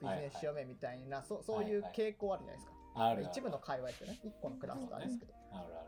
[0.00, 3.22] ビジネスしようめみたいな、そそういう傾向あるじゃないですか、あるある。
[3.32, 5.87] 一部の界隈ってね一個のクラスターですけど、あるある。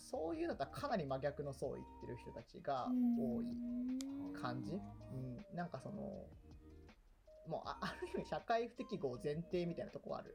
[0.00, 3.46] そういうのとはかなり真逆の層を言ってる人たちが多い
[4.40, 4.76] 感じ、う
[5.54, 6.26] ん、なんかその
[7.46, 10.34] もうあ ある意味社会不適合前提みたいなとこある。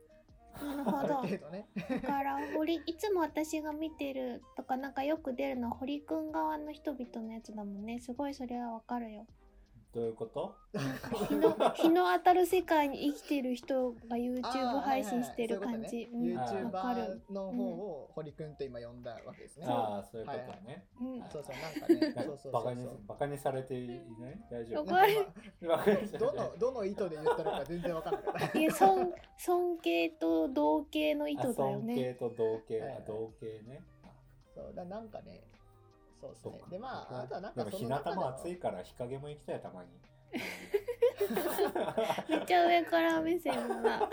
[0.62, 1.16] なるほど。
[1.16, 1.68] 程度ね。
[1.76, 8.00] だから堀いつも私が見てるとかなんかよく出るのは堀くん側の人々のやつだもんね。
[8.00, 9.28] すごいそれはわかるよ
[9.96, 10.54] どういうこと？
[11.30, 19.66] 日の日の当たる世界に生きてる人があ YouTube ー配信してる感じ、YouTuber の方を堀くんと今呼んだわけですね。
[19.70, 20.86] ああ、そういうことね。
[21.32, 22.52] そうそう、なんかね、そうそう
[23.08, 24.38] バカにされていない？
[24.52, 24.86] 大丈夫？
[26.20, 28.60] どのどの意図で言ったのか全然わかんなかった。
[28.60, 32.98] いや尊尊敬と同敬の意図だよあ尊ね敬と同敬、はいはい。
[32.98, 33.82] あ同敬ね。
[34.54, 35.42] そうだなんかね、
[36.26, 36.66] そうですそうか。。
[36.66, 39.90] ねで、まあ、あとはなんかその中でも暑いのから日陰も行きたいたまに。
[42.30, 44.10] めっちゃ上から目線だな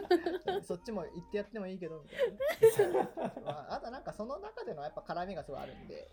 [0.66, 3.08] そっちも言ってやってもいいけど、みたいなね。
[3.44, 6.10] まあ、あとなんかその中でのやっぱ絡みがすごいあるんで、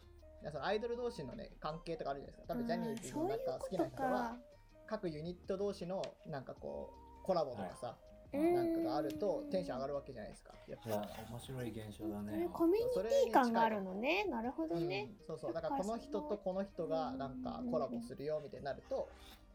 [0.62, 2.54] アイドル同士のね、関係とかあるじゃないですか。
[2.54, 4.38] 多分ジャニーズのなんか好きな人は、
[4.86, 7.98] 各ユニット同士のなんかこう、コラボとかさ、
[8.34, 10.54] なんかがあるとテンション上がるわけじゃないですか。
[10.68, 12.50] やっいやぱ、面白い現象だこねれ。
[12.50, 14.26] コミュニティ感があるのね。
[14.26, 15.26] なるほどね、うん。
[15.28, 15.54] そうそう。
[15.54, 19.10] だからこの人とこの人がなんかコラボするよみたいになると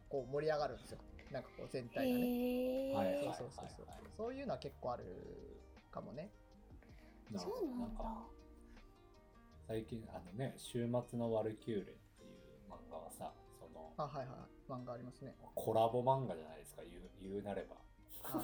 [0.08, 0.98] こう盛り上がるんですよ。
[1.32, 2.92] なんかこう全体がね。
[2.94, 4.10] はいそうそうそうそうはいはい。
[4.16, 5.04] そういうのは結構ある
[5.90, 6.30] かもね。
[7.32, 7.98] なそうなんだ。
[8.02, 8.26] か
[9.66, 15.34] 最近あのね「週末のワルキューレ」っていう漫画はさそのあはいはい漫画ありますね。
[15.54, 16.82] コラボ漫画じゃないですか。
[16.82, 17.76] 言う言うなれば。
[17.76, 17.78] あ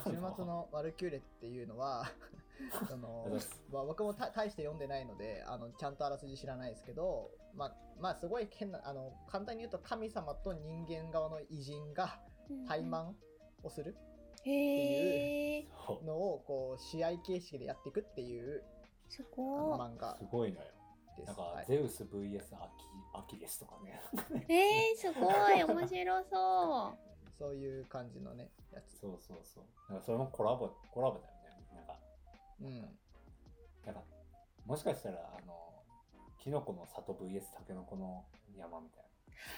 [0.03, 2.05] 週末のワルキューレっていうのは
[2.87, 3.63] そのあざっす。
[3.71, 12.19] まあ、僕もた大して読んでないのであのちゃんとあらすじ知らないですけどまあまあすごい変なあの簡単に言うと神様と人間側の偉人が
[12.67, 13.15] 対マン
[13.63, 13.95] をする
[14.43, 16.05] へえそう。
[16.05, 18.63] のをこう試合形式でやっていくっていう
[19.09, 20.25] すあごの漫画す。
[20.31, 20.67] ごいのよ。
[21.25, 21.65] なんか、はい。
[21.65, 24.01] ゼウス VS アキアキレスとかね。
[24.49, 25.63] いえー、すごい。
[25.63, 26.97] 面白そう
[27.37, 28.99] そういう感じのね、やつ。
[28.99, 29.91] そうそうそう。
[29.91, 31.67] なんかそれもコラボコラボだよね。
[31.75, 31.99] なんか。
[32.61, 32.81] うん。
[33.85, 34.01] なんか
[34.65, 35.53] もしかしたらあの
[36.39, 38.23] キノコの里 VS タケノコの
[38.57, 39.03] 山みたい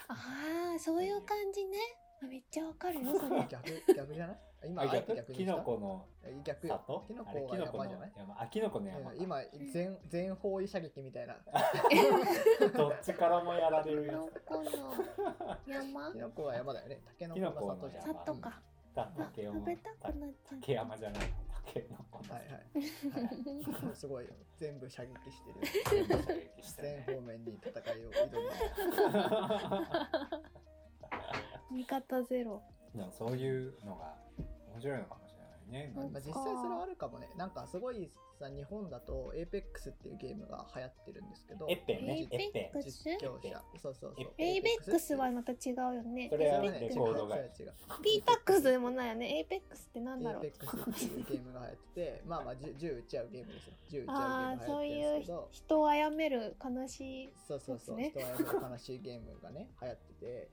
[0.10, 1.78] ああそういう感じね。
[2.24, 3.46] あめっちゃわかるよそれ。
[3.50, 4.40] 逆逆じゃない？
[4.66, 4.90] 今な。
[4.90, 6.06] あ、あえて逆キノコの
[6.44, 6.62] 逆。
[6.62, 8.12] キノコはキノコの山じゃない？
[8.18, 8.42] 山。
[8.42, 9.38] あ、キノコの山今
[9.72, 11.38] 全全方位射撃みたいな。
[12.76, 14.64] どっちからもやられるやのこの
[15.68, 16.12] 山？
[16.14, 17.02] キノコは山だよね。
[17.06, 18.62] タケノコキノコのが里じゃん山里か
[19.44, 19.60] 山。
[19.60, 21.22] 食べたくなっちゃっ竹山じゃない。
[21.68, 22.34] 竹ノコの。
[22.34, 24.26] はいはい、はい、 すごい。
[24.26, 25.60] よ全部射撃してる
[26.78, 28.50] 全方面に戦いを挑む
[29.12, 30.10] た
[31.72, 32.64] 味方ゼロ。
[33.12, 34.16] そういうのが
[34.78, 35.94] 面白いのかもしれないね。
[35.96, 37.30] うんまあ、実際それはあるかもね。
[37.36, 38.10] なんかすごい
[38.40, 41.68] さ日本だと APEX っていうゲームが流行ってるんですけど。
[41.70, 42.22] エッペンね。
[42.22, 42.80] エッペン。
[42.80, 44.34] Apex 実況者そうそうそう。
[44.38, 46.30] エイベックスはまた違うよね。
[46.30, 49.38] それはねレコードがそれは違うピータックスでもないよね。
[49.38, 50.44] APEXってなんだろう。
[50.44, 53.74] APEX っていうゲームが流行っててまあまあ銃銃撃っちゃうゲームですよ。
[53.90, 60.50] 銃撃っちゃうゲームそういう流行ってるんですけど人を殺める悲しいそうそうそう、人殺める悲しいゲームがね、流行ってて、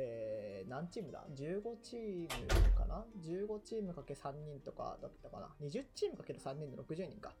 [0.00, 2.28] えー、何チームだ ?15 チーム
[2.76, 7.34] かな ?15 チームかけ3人とかだったかな ?20 チームかける3人で60人か。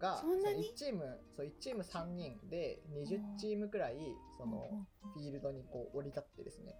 [0.00, 3.98] が、そんなに？1チーム、そう、1チーム3人で20チームくらい、
[4.36, 6.74] その、フィールドにこう降り立ってですね。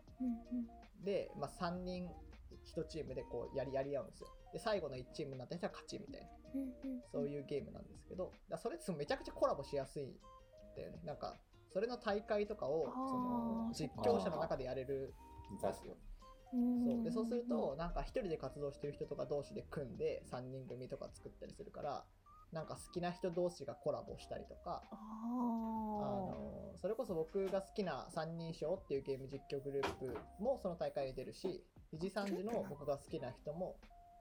[1.05, 2.09] で、まあ、3人
[2.77, 4.29] 1チームでこうやりやり合うんですよ。
[4.53, 6.29] で、最後の1チームになった人は勝ちみたいな。
[7.11, 10.13] そういうゲームなんですけど、だそれってめちゃくちゃコラボしやすいん
[10.77, 11.01] だよね。
[11.05, 11.37] なんか、
[11.75, 15.13] それの大会とかをその実況者の中でやれる。
[15.53, 15.97] んですよ。
[16.55, 16.85] うん。
[16.85, 17.03] そう。
[17.05, 22.05] でそうすると、なんか一人で活動してる人とか同士で組んで3人組とか作ったりするから、
[22.53, 33.77] なんか好きな人同士がコラボしたりとか、あのそれこそ僕が好きな三人称っていうゲーム実況グループもその大会に出るし、肘三時の僕が好きな人も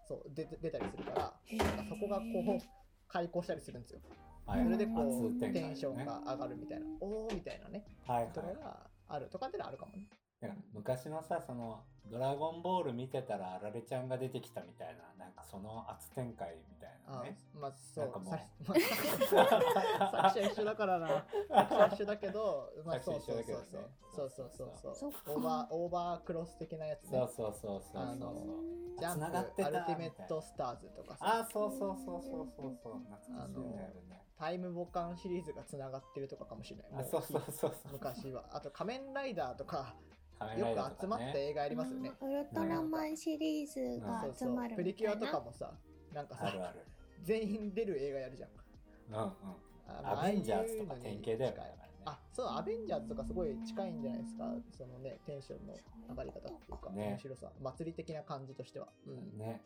[0.07, 2.57] そう出て出たりするから、へなんかそこがこー。
[2.57, 2.61] う
[3.13, 3.99] 開講したりするんですよ。
[4.45, 8.32] はいそれでこ熱う展開テンションが上がるみたいな、おーみたいなね、はいはい。
[8.34, 8.77] ところが
[9.08, 9.27] ある。
[9.29, 10.08] とかってのはあるかもね。
[10.73, 18.03] 昔のさその「ドラゴンボール」見てたらあられちゃんが出てきたみたいななんかその圧展開みたいなあねまあそう。
[18.03, 18.36] なんかもう。
[18.75, 21.25] 作者一緒だからな。
[21.47, 23.89] 作者一緒だけど、まあ、そうそうそうそう。
[24.13, 27.19] そうそうそうそっかオーバーオーバークロス的なやつね。
[27.19, 28.99] そうそうそうそうそう。
[28.99, 29.25] ジャンプ
[29.65, 31.39] アルティメットスターズとかさ。
[31.39, 32.99] あそうそうそうそうそうそう。
[32.99, 37.05] 懐かしいねあれねタイムボカンシリーズがつながってるとかかもしれない。
[37.09, 37.73] そうそうそうそう。
[37.91, 38.43] 昔は。
[38.51, 39.95] あと仮面ライダーとか
[40.39, 42.11] 仮面ライダーよく集まった映画ありますよね。
[42.21, 45.71] ウルトラマンシリーズがそうそう集まるプリキュアとかもさ
[46.13, 46.79] なんかさあるある。
[47.23, 48.49] 全員出る映画やるじゃん。
[49.11, 49.33] うんうん
[49.85, 51.83] あアベンジャーズとか典型だよね。
[52.05, 54.45] あそうアベンジャーズとかすごい近いんじゃないですか。
[54.77, 55.73] そのねテンションの
[56.09, 57.09] 上がり方っていうか、ね。
[57.09, 57.51] 面白さ。
[57.61, 59.37] 祭り的な感じとしては、うん。
[59.37, 59.61] ね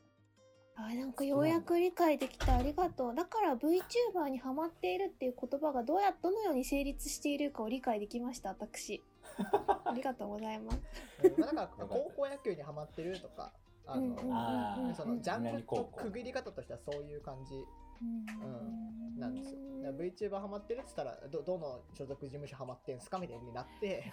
[0.79, 3.15] あなんかようやく理解できたありがとう。
[3.15, 9.01] だから VTuber にハマっているっていう言葉がどうやどのように成立しているかを理解できました私。
[9.85, 10.79] ありがとうございます。
[11.23, 13.51] うんまあ、だ か高校野球にハマってるとか
[13.87, 15.97] あの、そのジャンルと何々高校。
[16.03, 17.65] 区切り方としてはそういう感じ
[18.01, 19.59] うんなんですよ。
[19.87, 24.11] VTuber ハマってるって言ったらど、どの所属事務所ハマってんすかみたいになって、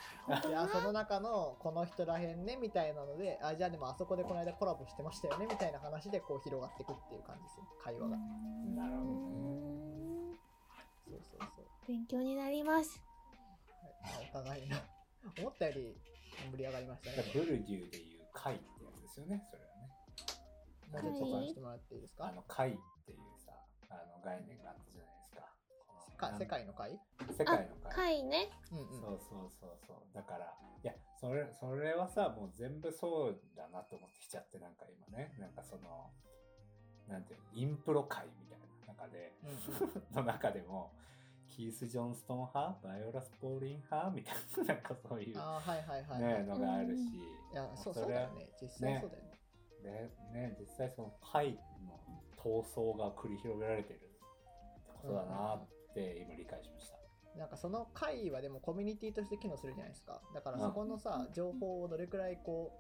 [0.49, 8.17] であその中のこの人らへんねみたいなので、あ、じゃあでもあそこでこの間コラボしてましたよねみたいな話でこう広がっていくっていう感じですよ、会話が。
[8.17, 9.55] なるほどね
[11.05, 11.65] そうそうそう。
[11.89, 13.03] 勉強になります
[14.03, 14.77] はい、お互いの
[15.39, 15.97] 思ったより
[16.53, 17.17] 盛り上がりましたね。
[17.33, 22.94] ブルデューでいう貝ってやつですよねそれはねもうちょっと話してもらっていいですかあの貝っていうさ
[23.95, 26.35] あの概念があったじゃないですか。
[26.39, 26.99] 世界の会？
[27.37, 28.51] 世界の貝回ね。
[28.73, 29.01] うんうん。
[29.01, 29.97] そうそうそうそう。
[30.15, 30.53] だから
[30.83, 35.33] いやそれそれはさもう全部そうだなと思ってきちゃってなんか今ね。
[35.39, 36.11] なんかその
[37.09, 39.51] なんていうのインプロ界みたいな中でうん
[39.89, 40.25] うん。
[40.27, 40.93] の中でも
[41.55, 42.79] キース・ジョンストン派？
[42.83, 44.11] バイオラス・ポーリン派？
[44.11, 44.35] みたい
[44.67, 46.41] ななんかそういう、はいはいはい。
[46.41, 48.49] ね、のがあるし、いや、そうそうだよね。
[48.61, 49.39] 実際そうだよね。
[49.83, 51.61] でね実際その貝の
[52.45, 54.09] 闘争が繰り広げられてるって
[55.03, 56.99] ことだなって今理解しました。
[57.39, 60.21] なんかその会はでもコミュニティとして機能するじゃないですか。
[60.35, 62.79] だからそこのさ、情報をどれくらいこ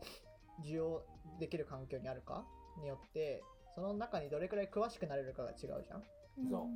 [0.60, 1.02] う、需要
[1.40, 2.44] できる環境にあるか
[2.80, 3.42] によって、
[3.74, 6.04] その中にどれくらい詳しくなれるかが違うじゃん。
[6.48, 6.68] そ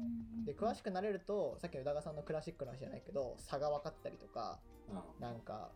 [0.45, 3.13] で、詳しくなれると、さっきの宇田川さんのクラシックの話じゃないけ？
[3.13, 4.59] ど、差が分かったりとか、
[4.89, 5.71] うんなんか、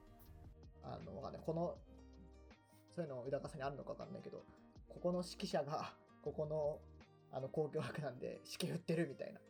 [0.83, 1.43] あの、わかんない。
[1.45, 1.77] この、
[2.97, 4.43] そういうの宇田川さんにあるのかわかんないけど、
[4.89, 5.93] ここの指揮者が、
[6.23, 6.81] ここの、
[7.33, 9.41] あの、交響楽団で指揮振ってるみたいな。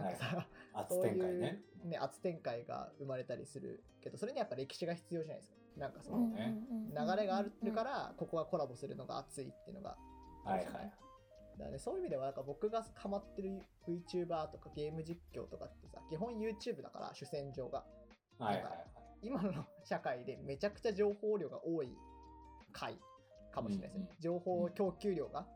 [0.00, 1.88] なんかさ、 圧そうい展開ねう。
[1.88, 5.56] ね、圧展開が生まれたりするけど、それにやっぱ歴史が必要じゃないですか。
[5.76, 9.96] なんかその、流れがあるから、ここがコラボするのが熱いっていうのが
[10.44, 10.80] あるじゃない。
[10.80, 11.02] はいはい。
[11.58, 17.84] だね、そういう意味ではなんか僕がハマってる VTuber とかゲーム実況とかってさ基本 YouTube だから主戦場が
[18.38, 18.86] はいはいはい。
[19.22, 21.96] 今の社会でめちゃくちゃ情報量が多い
[22.72, 22.98] 回
[23.52, 25.46] かもしれないですね、うんうん情報供給量が、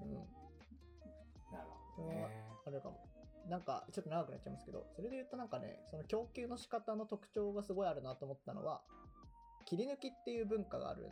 [0.00, 0.26] うん、
[1.98, 2.44] なるほどね。
[2.66, 3.00] あるかも。
[3.48, 8.82] なんかちょっと長くなっちゃいますけどそれで言うとなんかねその供給の仕方の特徴がすごいあるなと思ったのは
[9.66, 11.08] 切り抜きっていう文化があるん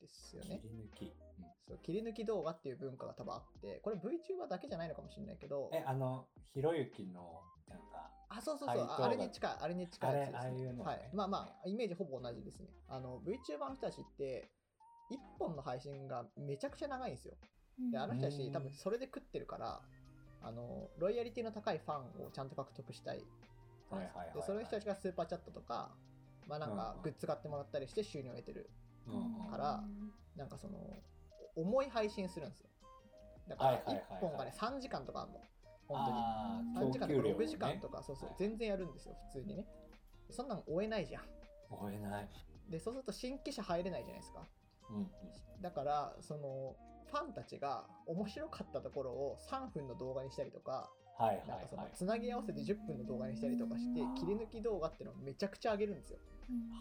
[0.00, 0.60] ですよね。
[0.62, 1.04] 切り抜き。
[1.04, 1.44] うん。
[1.66, 10.84] そう切り抜き動画っていう文化が多分あってこれ VTuber だけじゃないのかもしれないけどえ、あの、ひろゆきの、なんか、あそうそうそう、ああれに近いあれに近いやつです、ね、あれああいうのね。
[10.84, 12.68] はい、まあまあイメージほぼ同じですね。
[12.88, 14.50] あの VTuber の人たちって
[15.10, 17.34] 1本の配信がめちゃくちゃ長いんですよ。
[17.90, 19.80] であの人たちうん多分それで食ってるから
[20.46, 23.22] あのロイヤリティの高いファンをちゃんと獲得したい
[23.90, 25.90] はいはいの人たちがスーパーチャットとか
[26.46, 27.02] まあなんかうんうん。
[27.02, 28.68] グッズ買ってもらったりして収入を得てる
[29.08, 29.50] うんうん。
[29.50, 29.82] から
[30.36, 30.78] なんかその
[31.56, 32.68] 重い配信するんですよ。
[33.48, 34.18] だからはいはいはいはい。
[34.18, 35.40] 1本がね3時間とかあるの。
[35.86, 36.88] 本あ当に。
[36.90, 39.66] 3時間とか供給量6時間ねとかそうそうはい全然やるんですよ普通にね。
[40.30, 41.22] そんなの追えないじゃん。
[41.70, 42.28] 追えない。
[42.68, 44.46] でそうすると新規者入れないじゃないですか。
[44.90, 45.08] うんうん。
[45.62, 46.74] だからその
[47.14, 51.92] ファンたちが面白かったところを3分の動画にしたりとかはいはいなんかそのはい。
[51.94, 56.18] つなぎ合わせて10分の動画にしたりとかして切り抜き動画っていうのをめちゃくちゃ上げるんですよ。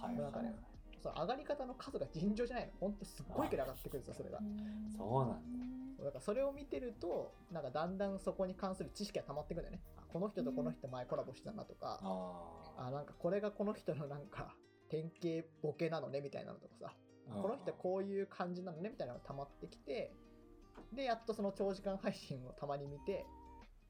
[0.01, 0.55] はいなんかね
[1.01, 2.71] その上がり方の数が尋常じゃないの。
[2.79, 4.39] ほんとすっごいくらい上がってくるんですよそれが。
[4.97, 6.11] そうなんだ。
[6.11, 9.83] からそれを見てるとなんかだんだんそこに関する知識が溜まってくるんだよね。
[9.97, 11.99] あこの人とこの人前コラボしてたなとか。
[12.01, 14.55] ああなんかこれがこの人のなんか
[14.89, 16.93] 典型ボケなのねみたいなのとかさ。
[17.29, 17.41] あ。
[17.41, 20.13] この人こういう感じなのねみたいなのが溜まってきて
[20.93, 23.25] でやっとその長時間配信をたまに見て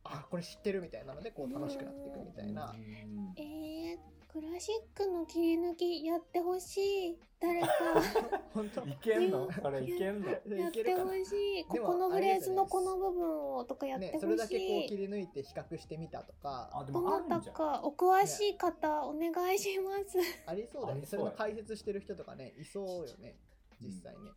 [0.05, 2.75] あこれ知ってるみたいなのでこう楽しくなっていくみたいな。
[2.75, 3.33] うん。
[3.37, 6.77] えー、クラシックの切り抜きやってほし
[7.11, 7.17] い。
[7.39, 7.67] 誰か。
[8.53, 8.81] 本当？
[8.85, 9.49] いけんの？
[9.49, 10.29] それいけんの？
[10.29, 11.65] やってほしい。
[11.65, 16.69] ここのフレーズのこの部分をとかやってほしい、ねそれだけこう切り抜いて比較してみたとか。
[16.73, 17.39] あ、でどもあるんじゃん。
[17.39, 20.17] なたかお詳しい方、お願いします。
[20.45, 21.01] ありそうだあね。
[21.01, 23.37] りそれの解説してる人とかねいそうよね。
[23.81, 24.31] 実際ね、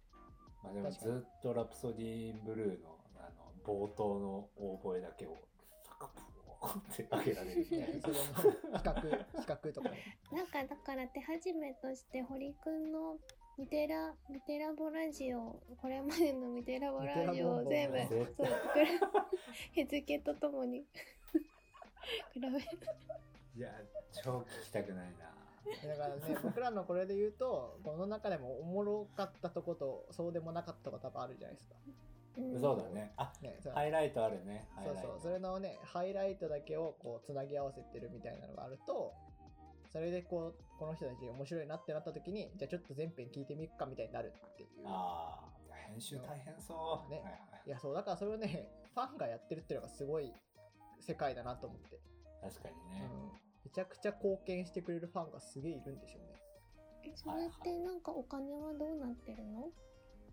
[0.67, 5.37] まあでもずっとラプソディーンブルーのあの冒頭の大声だけを
[5.85, 6.25] サカプー
[6.81, 7.87] ってあげられるみたいね
[8.73, 9.89] な比較比較とか。
[9.91, 13.17] ねなんかだから手始めとして堀くんの
[13.59, 18.53] ミテラミテラボラジオこれまでのミテラボラジオを全部ミテラボンボン
[19.15, 19.27] そう
[19.73, 20.85] 日付とともに。
[22.33, 22.59] 比べる
[23.57, 23.71] いや
[24.13, 25.36] 超聞きたくないな
[25.87, 31.77] だからね 僕らのこれで言うとこの中でもおもろかったとことそうでもなかったとこ多分あるじゃないですか。
[32.39, 32.61] うん。
[32.61, 33.13] そうだね。
[33.17, 34.69] あねハイライトあるね。
[34.85, 35.21] そうそう。
[35.21, 39.15] それのねハイライトだけをこうつなぎ合わせてるみたいなのがあると
[39.93, 44.69] それでこうこの人たち面白いなってなった時にじゃあちょっと全編聞いてみっかみたいになるっていう。
[44.85, 47.11] ああ編集大変そう。
[47.11, 47.21] ね。
[47.21, 47.41] はいはい。
[47.67, 50.33] いやそうだからそれをねファンがやってるっていうのがすごい
[51.01, 52.01] 世界だなと思って、
[52.43, 52.91] 確かにうん。
[52.93, 56.39] ね、めちゃくちゃ貢献してくれるファンがすげえいるんでしょうね。
[57.03, 59.73] えそれってなんかお金はどうなってるの？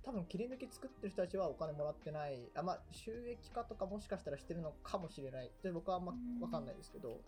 [0.03, 2.51] 多分切り抜き作ってる人たちはお金もらってない。
[2.53, 5.49] あまあ収益化とかもしかしたらしてるのかもしれない。
[5.63, 7.21] で僕はあんま分かんないですけど。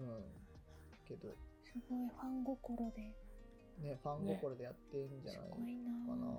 [0.00, 0.24] うん。
[1.06, 1.28] けど。
[1.62, 3.02] すごいファン心で。
[3.80, 5.56] ねファン心でやってんじゃすないか
[6.16, 6.26] な。
[6.26, 6.34] な、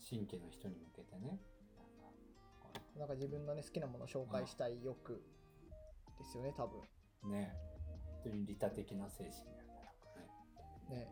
[0.00, 1.38] 新規の人に向けてね。
[2.98, 5.22] なんか自分のね好きなものを紹介したい欲
[6.18, 6.80] ですよね多分
[7.28, 7.54] ね
[8.24, 10.10] 本当に利他的な精神なんだなんか
[10.90, 11.08] ねね。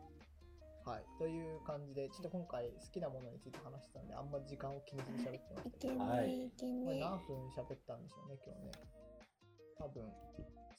[0.84, 1.04] はい。
[1.18, 5.94] という感じでちょっと今回好きなものについて話してたんであんま時間を気にずに喋ってまいしたけど。
[5.94, 6.50] けはいねい。
[6.58, 8.72] けこれね何分喋ったんでしょうね今日ね。
[9.78, 10.02] 多分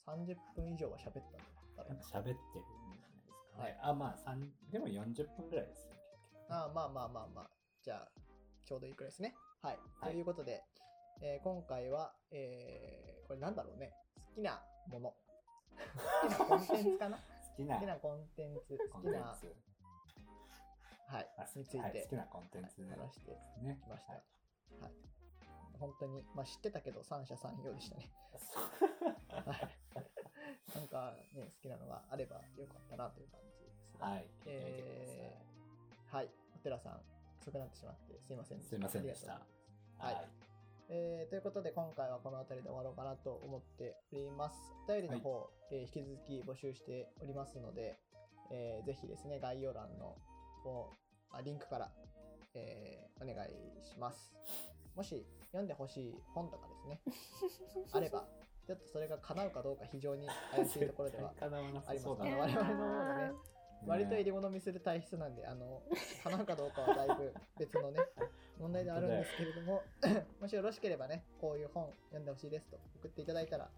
[0.06, 1.24] 30分以上は喋ったん
[1.78, 3.78] だなんか喋ってるんじゃないですかね、はい。
[3.82, 6.04] あまあ三でも40分ぐらいですよ結
[6.50, 6.54] 局。
[6.54, 7.50] あまあまあまあまあ。
[7.82, 8.12] じゃあ
[8.66, 9.36] ちょうどいいくらいですね。
[9.62, 10.12] はい、はい。
[10.12, 10.64] ということで、
[11.22, 13.94] えー今回は、えーこれなんだろうね。
[14.36, 14.62] 好きな
[14.92, 15.14] もの
[16.22, 17.18] 好きなコンテンツかな？
[17.18, 17.24] 好
[17.58, 19.20] きなコンテンツ好きな
[21.08, 21.80] はいあについて。
[21.80, 24.14] はい好きなコンテンツ話してねきました。
[24.14, 24.20] は
[24.82, 24.92] はい。
[24.92, 24.96] い。
[25.80, 28.10] 本当に、まあ、知ってたけど三者三様でしたね。
[29.30, 29.78] はい。
[30.76, 34.28] なんかね、好きなのがあればよかったなという感じです、はい。
[34.46, 36.30] えーはい。
[36.56, 37.02] お寺さん、
[37.42, 39.34] 遅くなってしまってすいませんすいませんでした。
[39.34, 39.50] ありがとう
[39.98, 40.40] ございます。
[40.44, 40.53] はい
[41.24, 44.56] えーということで今回はこの辺りで終わろうかなと思っております。
[44.90, 47.98] お便りの方、えー引き続き募集しておりますので、
[48.52, 50.18] えーぜひですね、概要欄の
[50.64, 50.92] こ
[51.32, 51.92] うあリンクから、
[52.56, 53.50] えーお願い
[53.88, 54.34] します。
[54.96, 57.00] もし読んでほしい本とかですね、
[57.94, 58.28] あれば、
[58.68, 63.53] ちょっとそれが叶うかどうか非常に怪しいところでは ありますそうだなね我々の方のね
[63.86, 65.82] 割と入り物見する体質なんで、あの、
[66.24, 68.00] 叶うかどうかはだいぶ別のね、
[68.60, 69.82] 問題ではあるんですけれども、
[70.40, 73.70] もしよろしければね、こういう本読んでほしいですと送っていただいたら、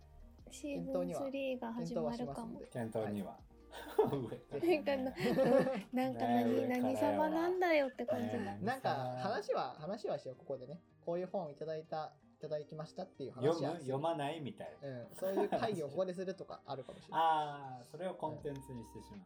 [0.52, 2.62] シーズン検討には3が始まるかも。
[2.72, 3.38] 検討には。
[3.92, 5.04] なんかな
[5.92, 10.80] なんかね何何様なんだよって感じだねなんか話は、話はしよう、ここでね。
[11.06, 14.88] こういう本をいただいた、いただきましたっていう話は読む読まないみたいな。
[14.88, 17.20] うん、そういう会議をここでするとかあるかもしれない。
[17.24, 19.20] ああ、それをコンテンツにしてしまう。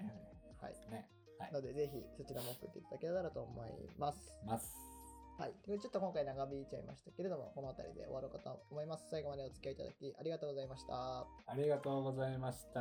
[0.00, 0.74] はいはい。
[0.74, 0.90] はい。
[0.90, 1.08] ね。
[1.38, 4.18] はい、ので、ぜひそちらも送っていただけたらと思います。
[4.46, 4.74] ます。
[5.38, 5.54] はい。
[5.64, 9.08] というちょっと今回長引いちゃいましたけれども、この辺りで終わろうかと思います。
[9.10, 10.92] 最後までお付き合いいただきありがとうございました。
[10.92, 11.26] あ
[11.56, 12.80] りがとうございました。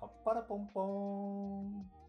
[0.00, 0.82] パッパラポンポ
[1.62, 2.00] ン。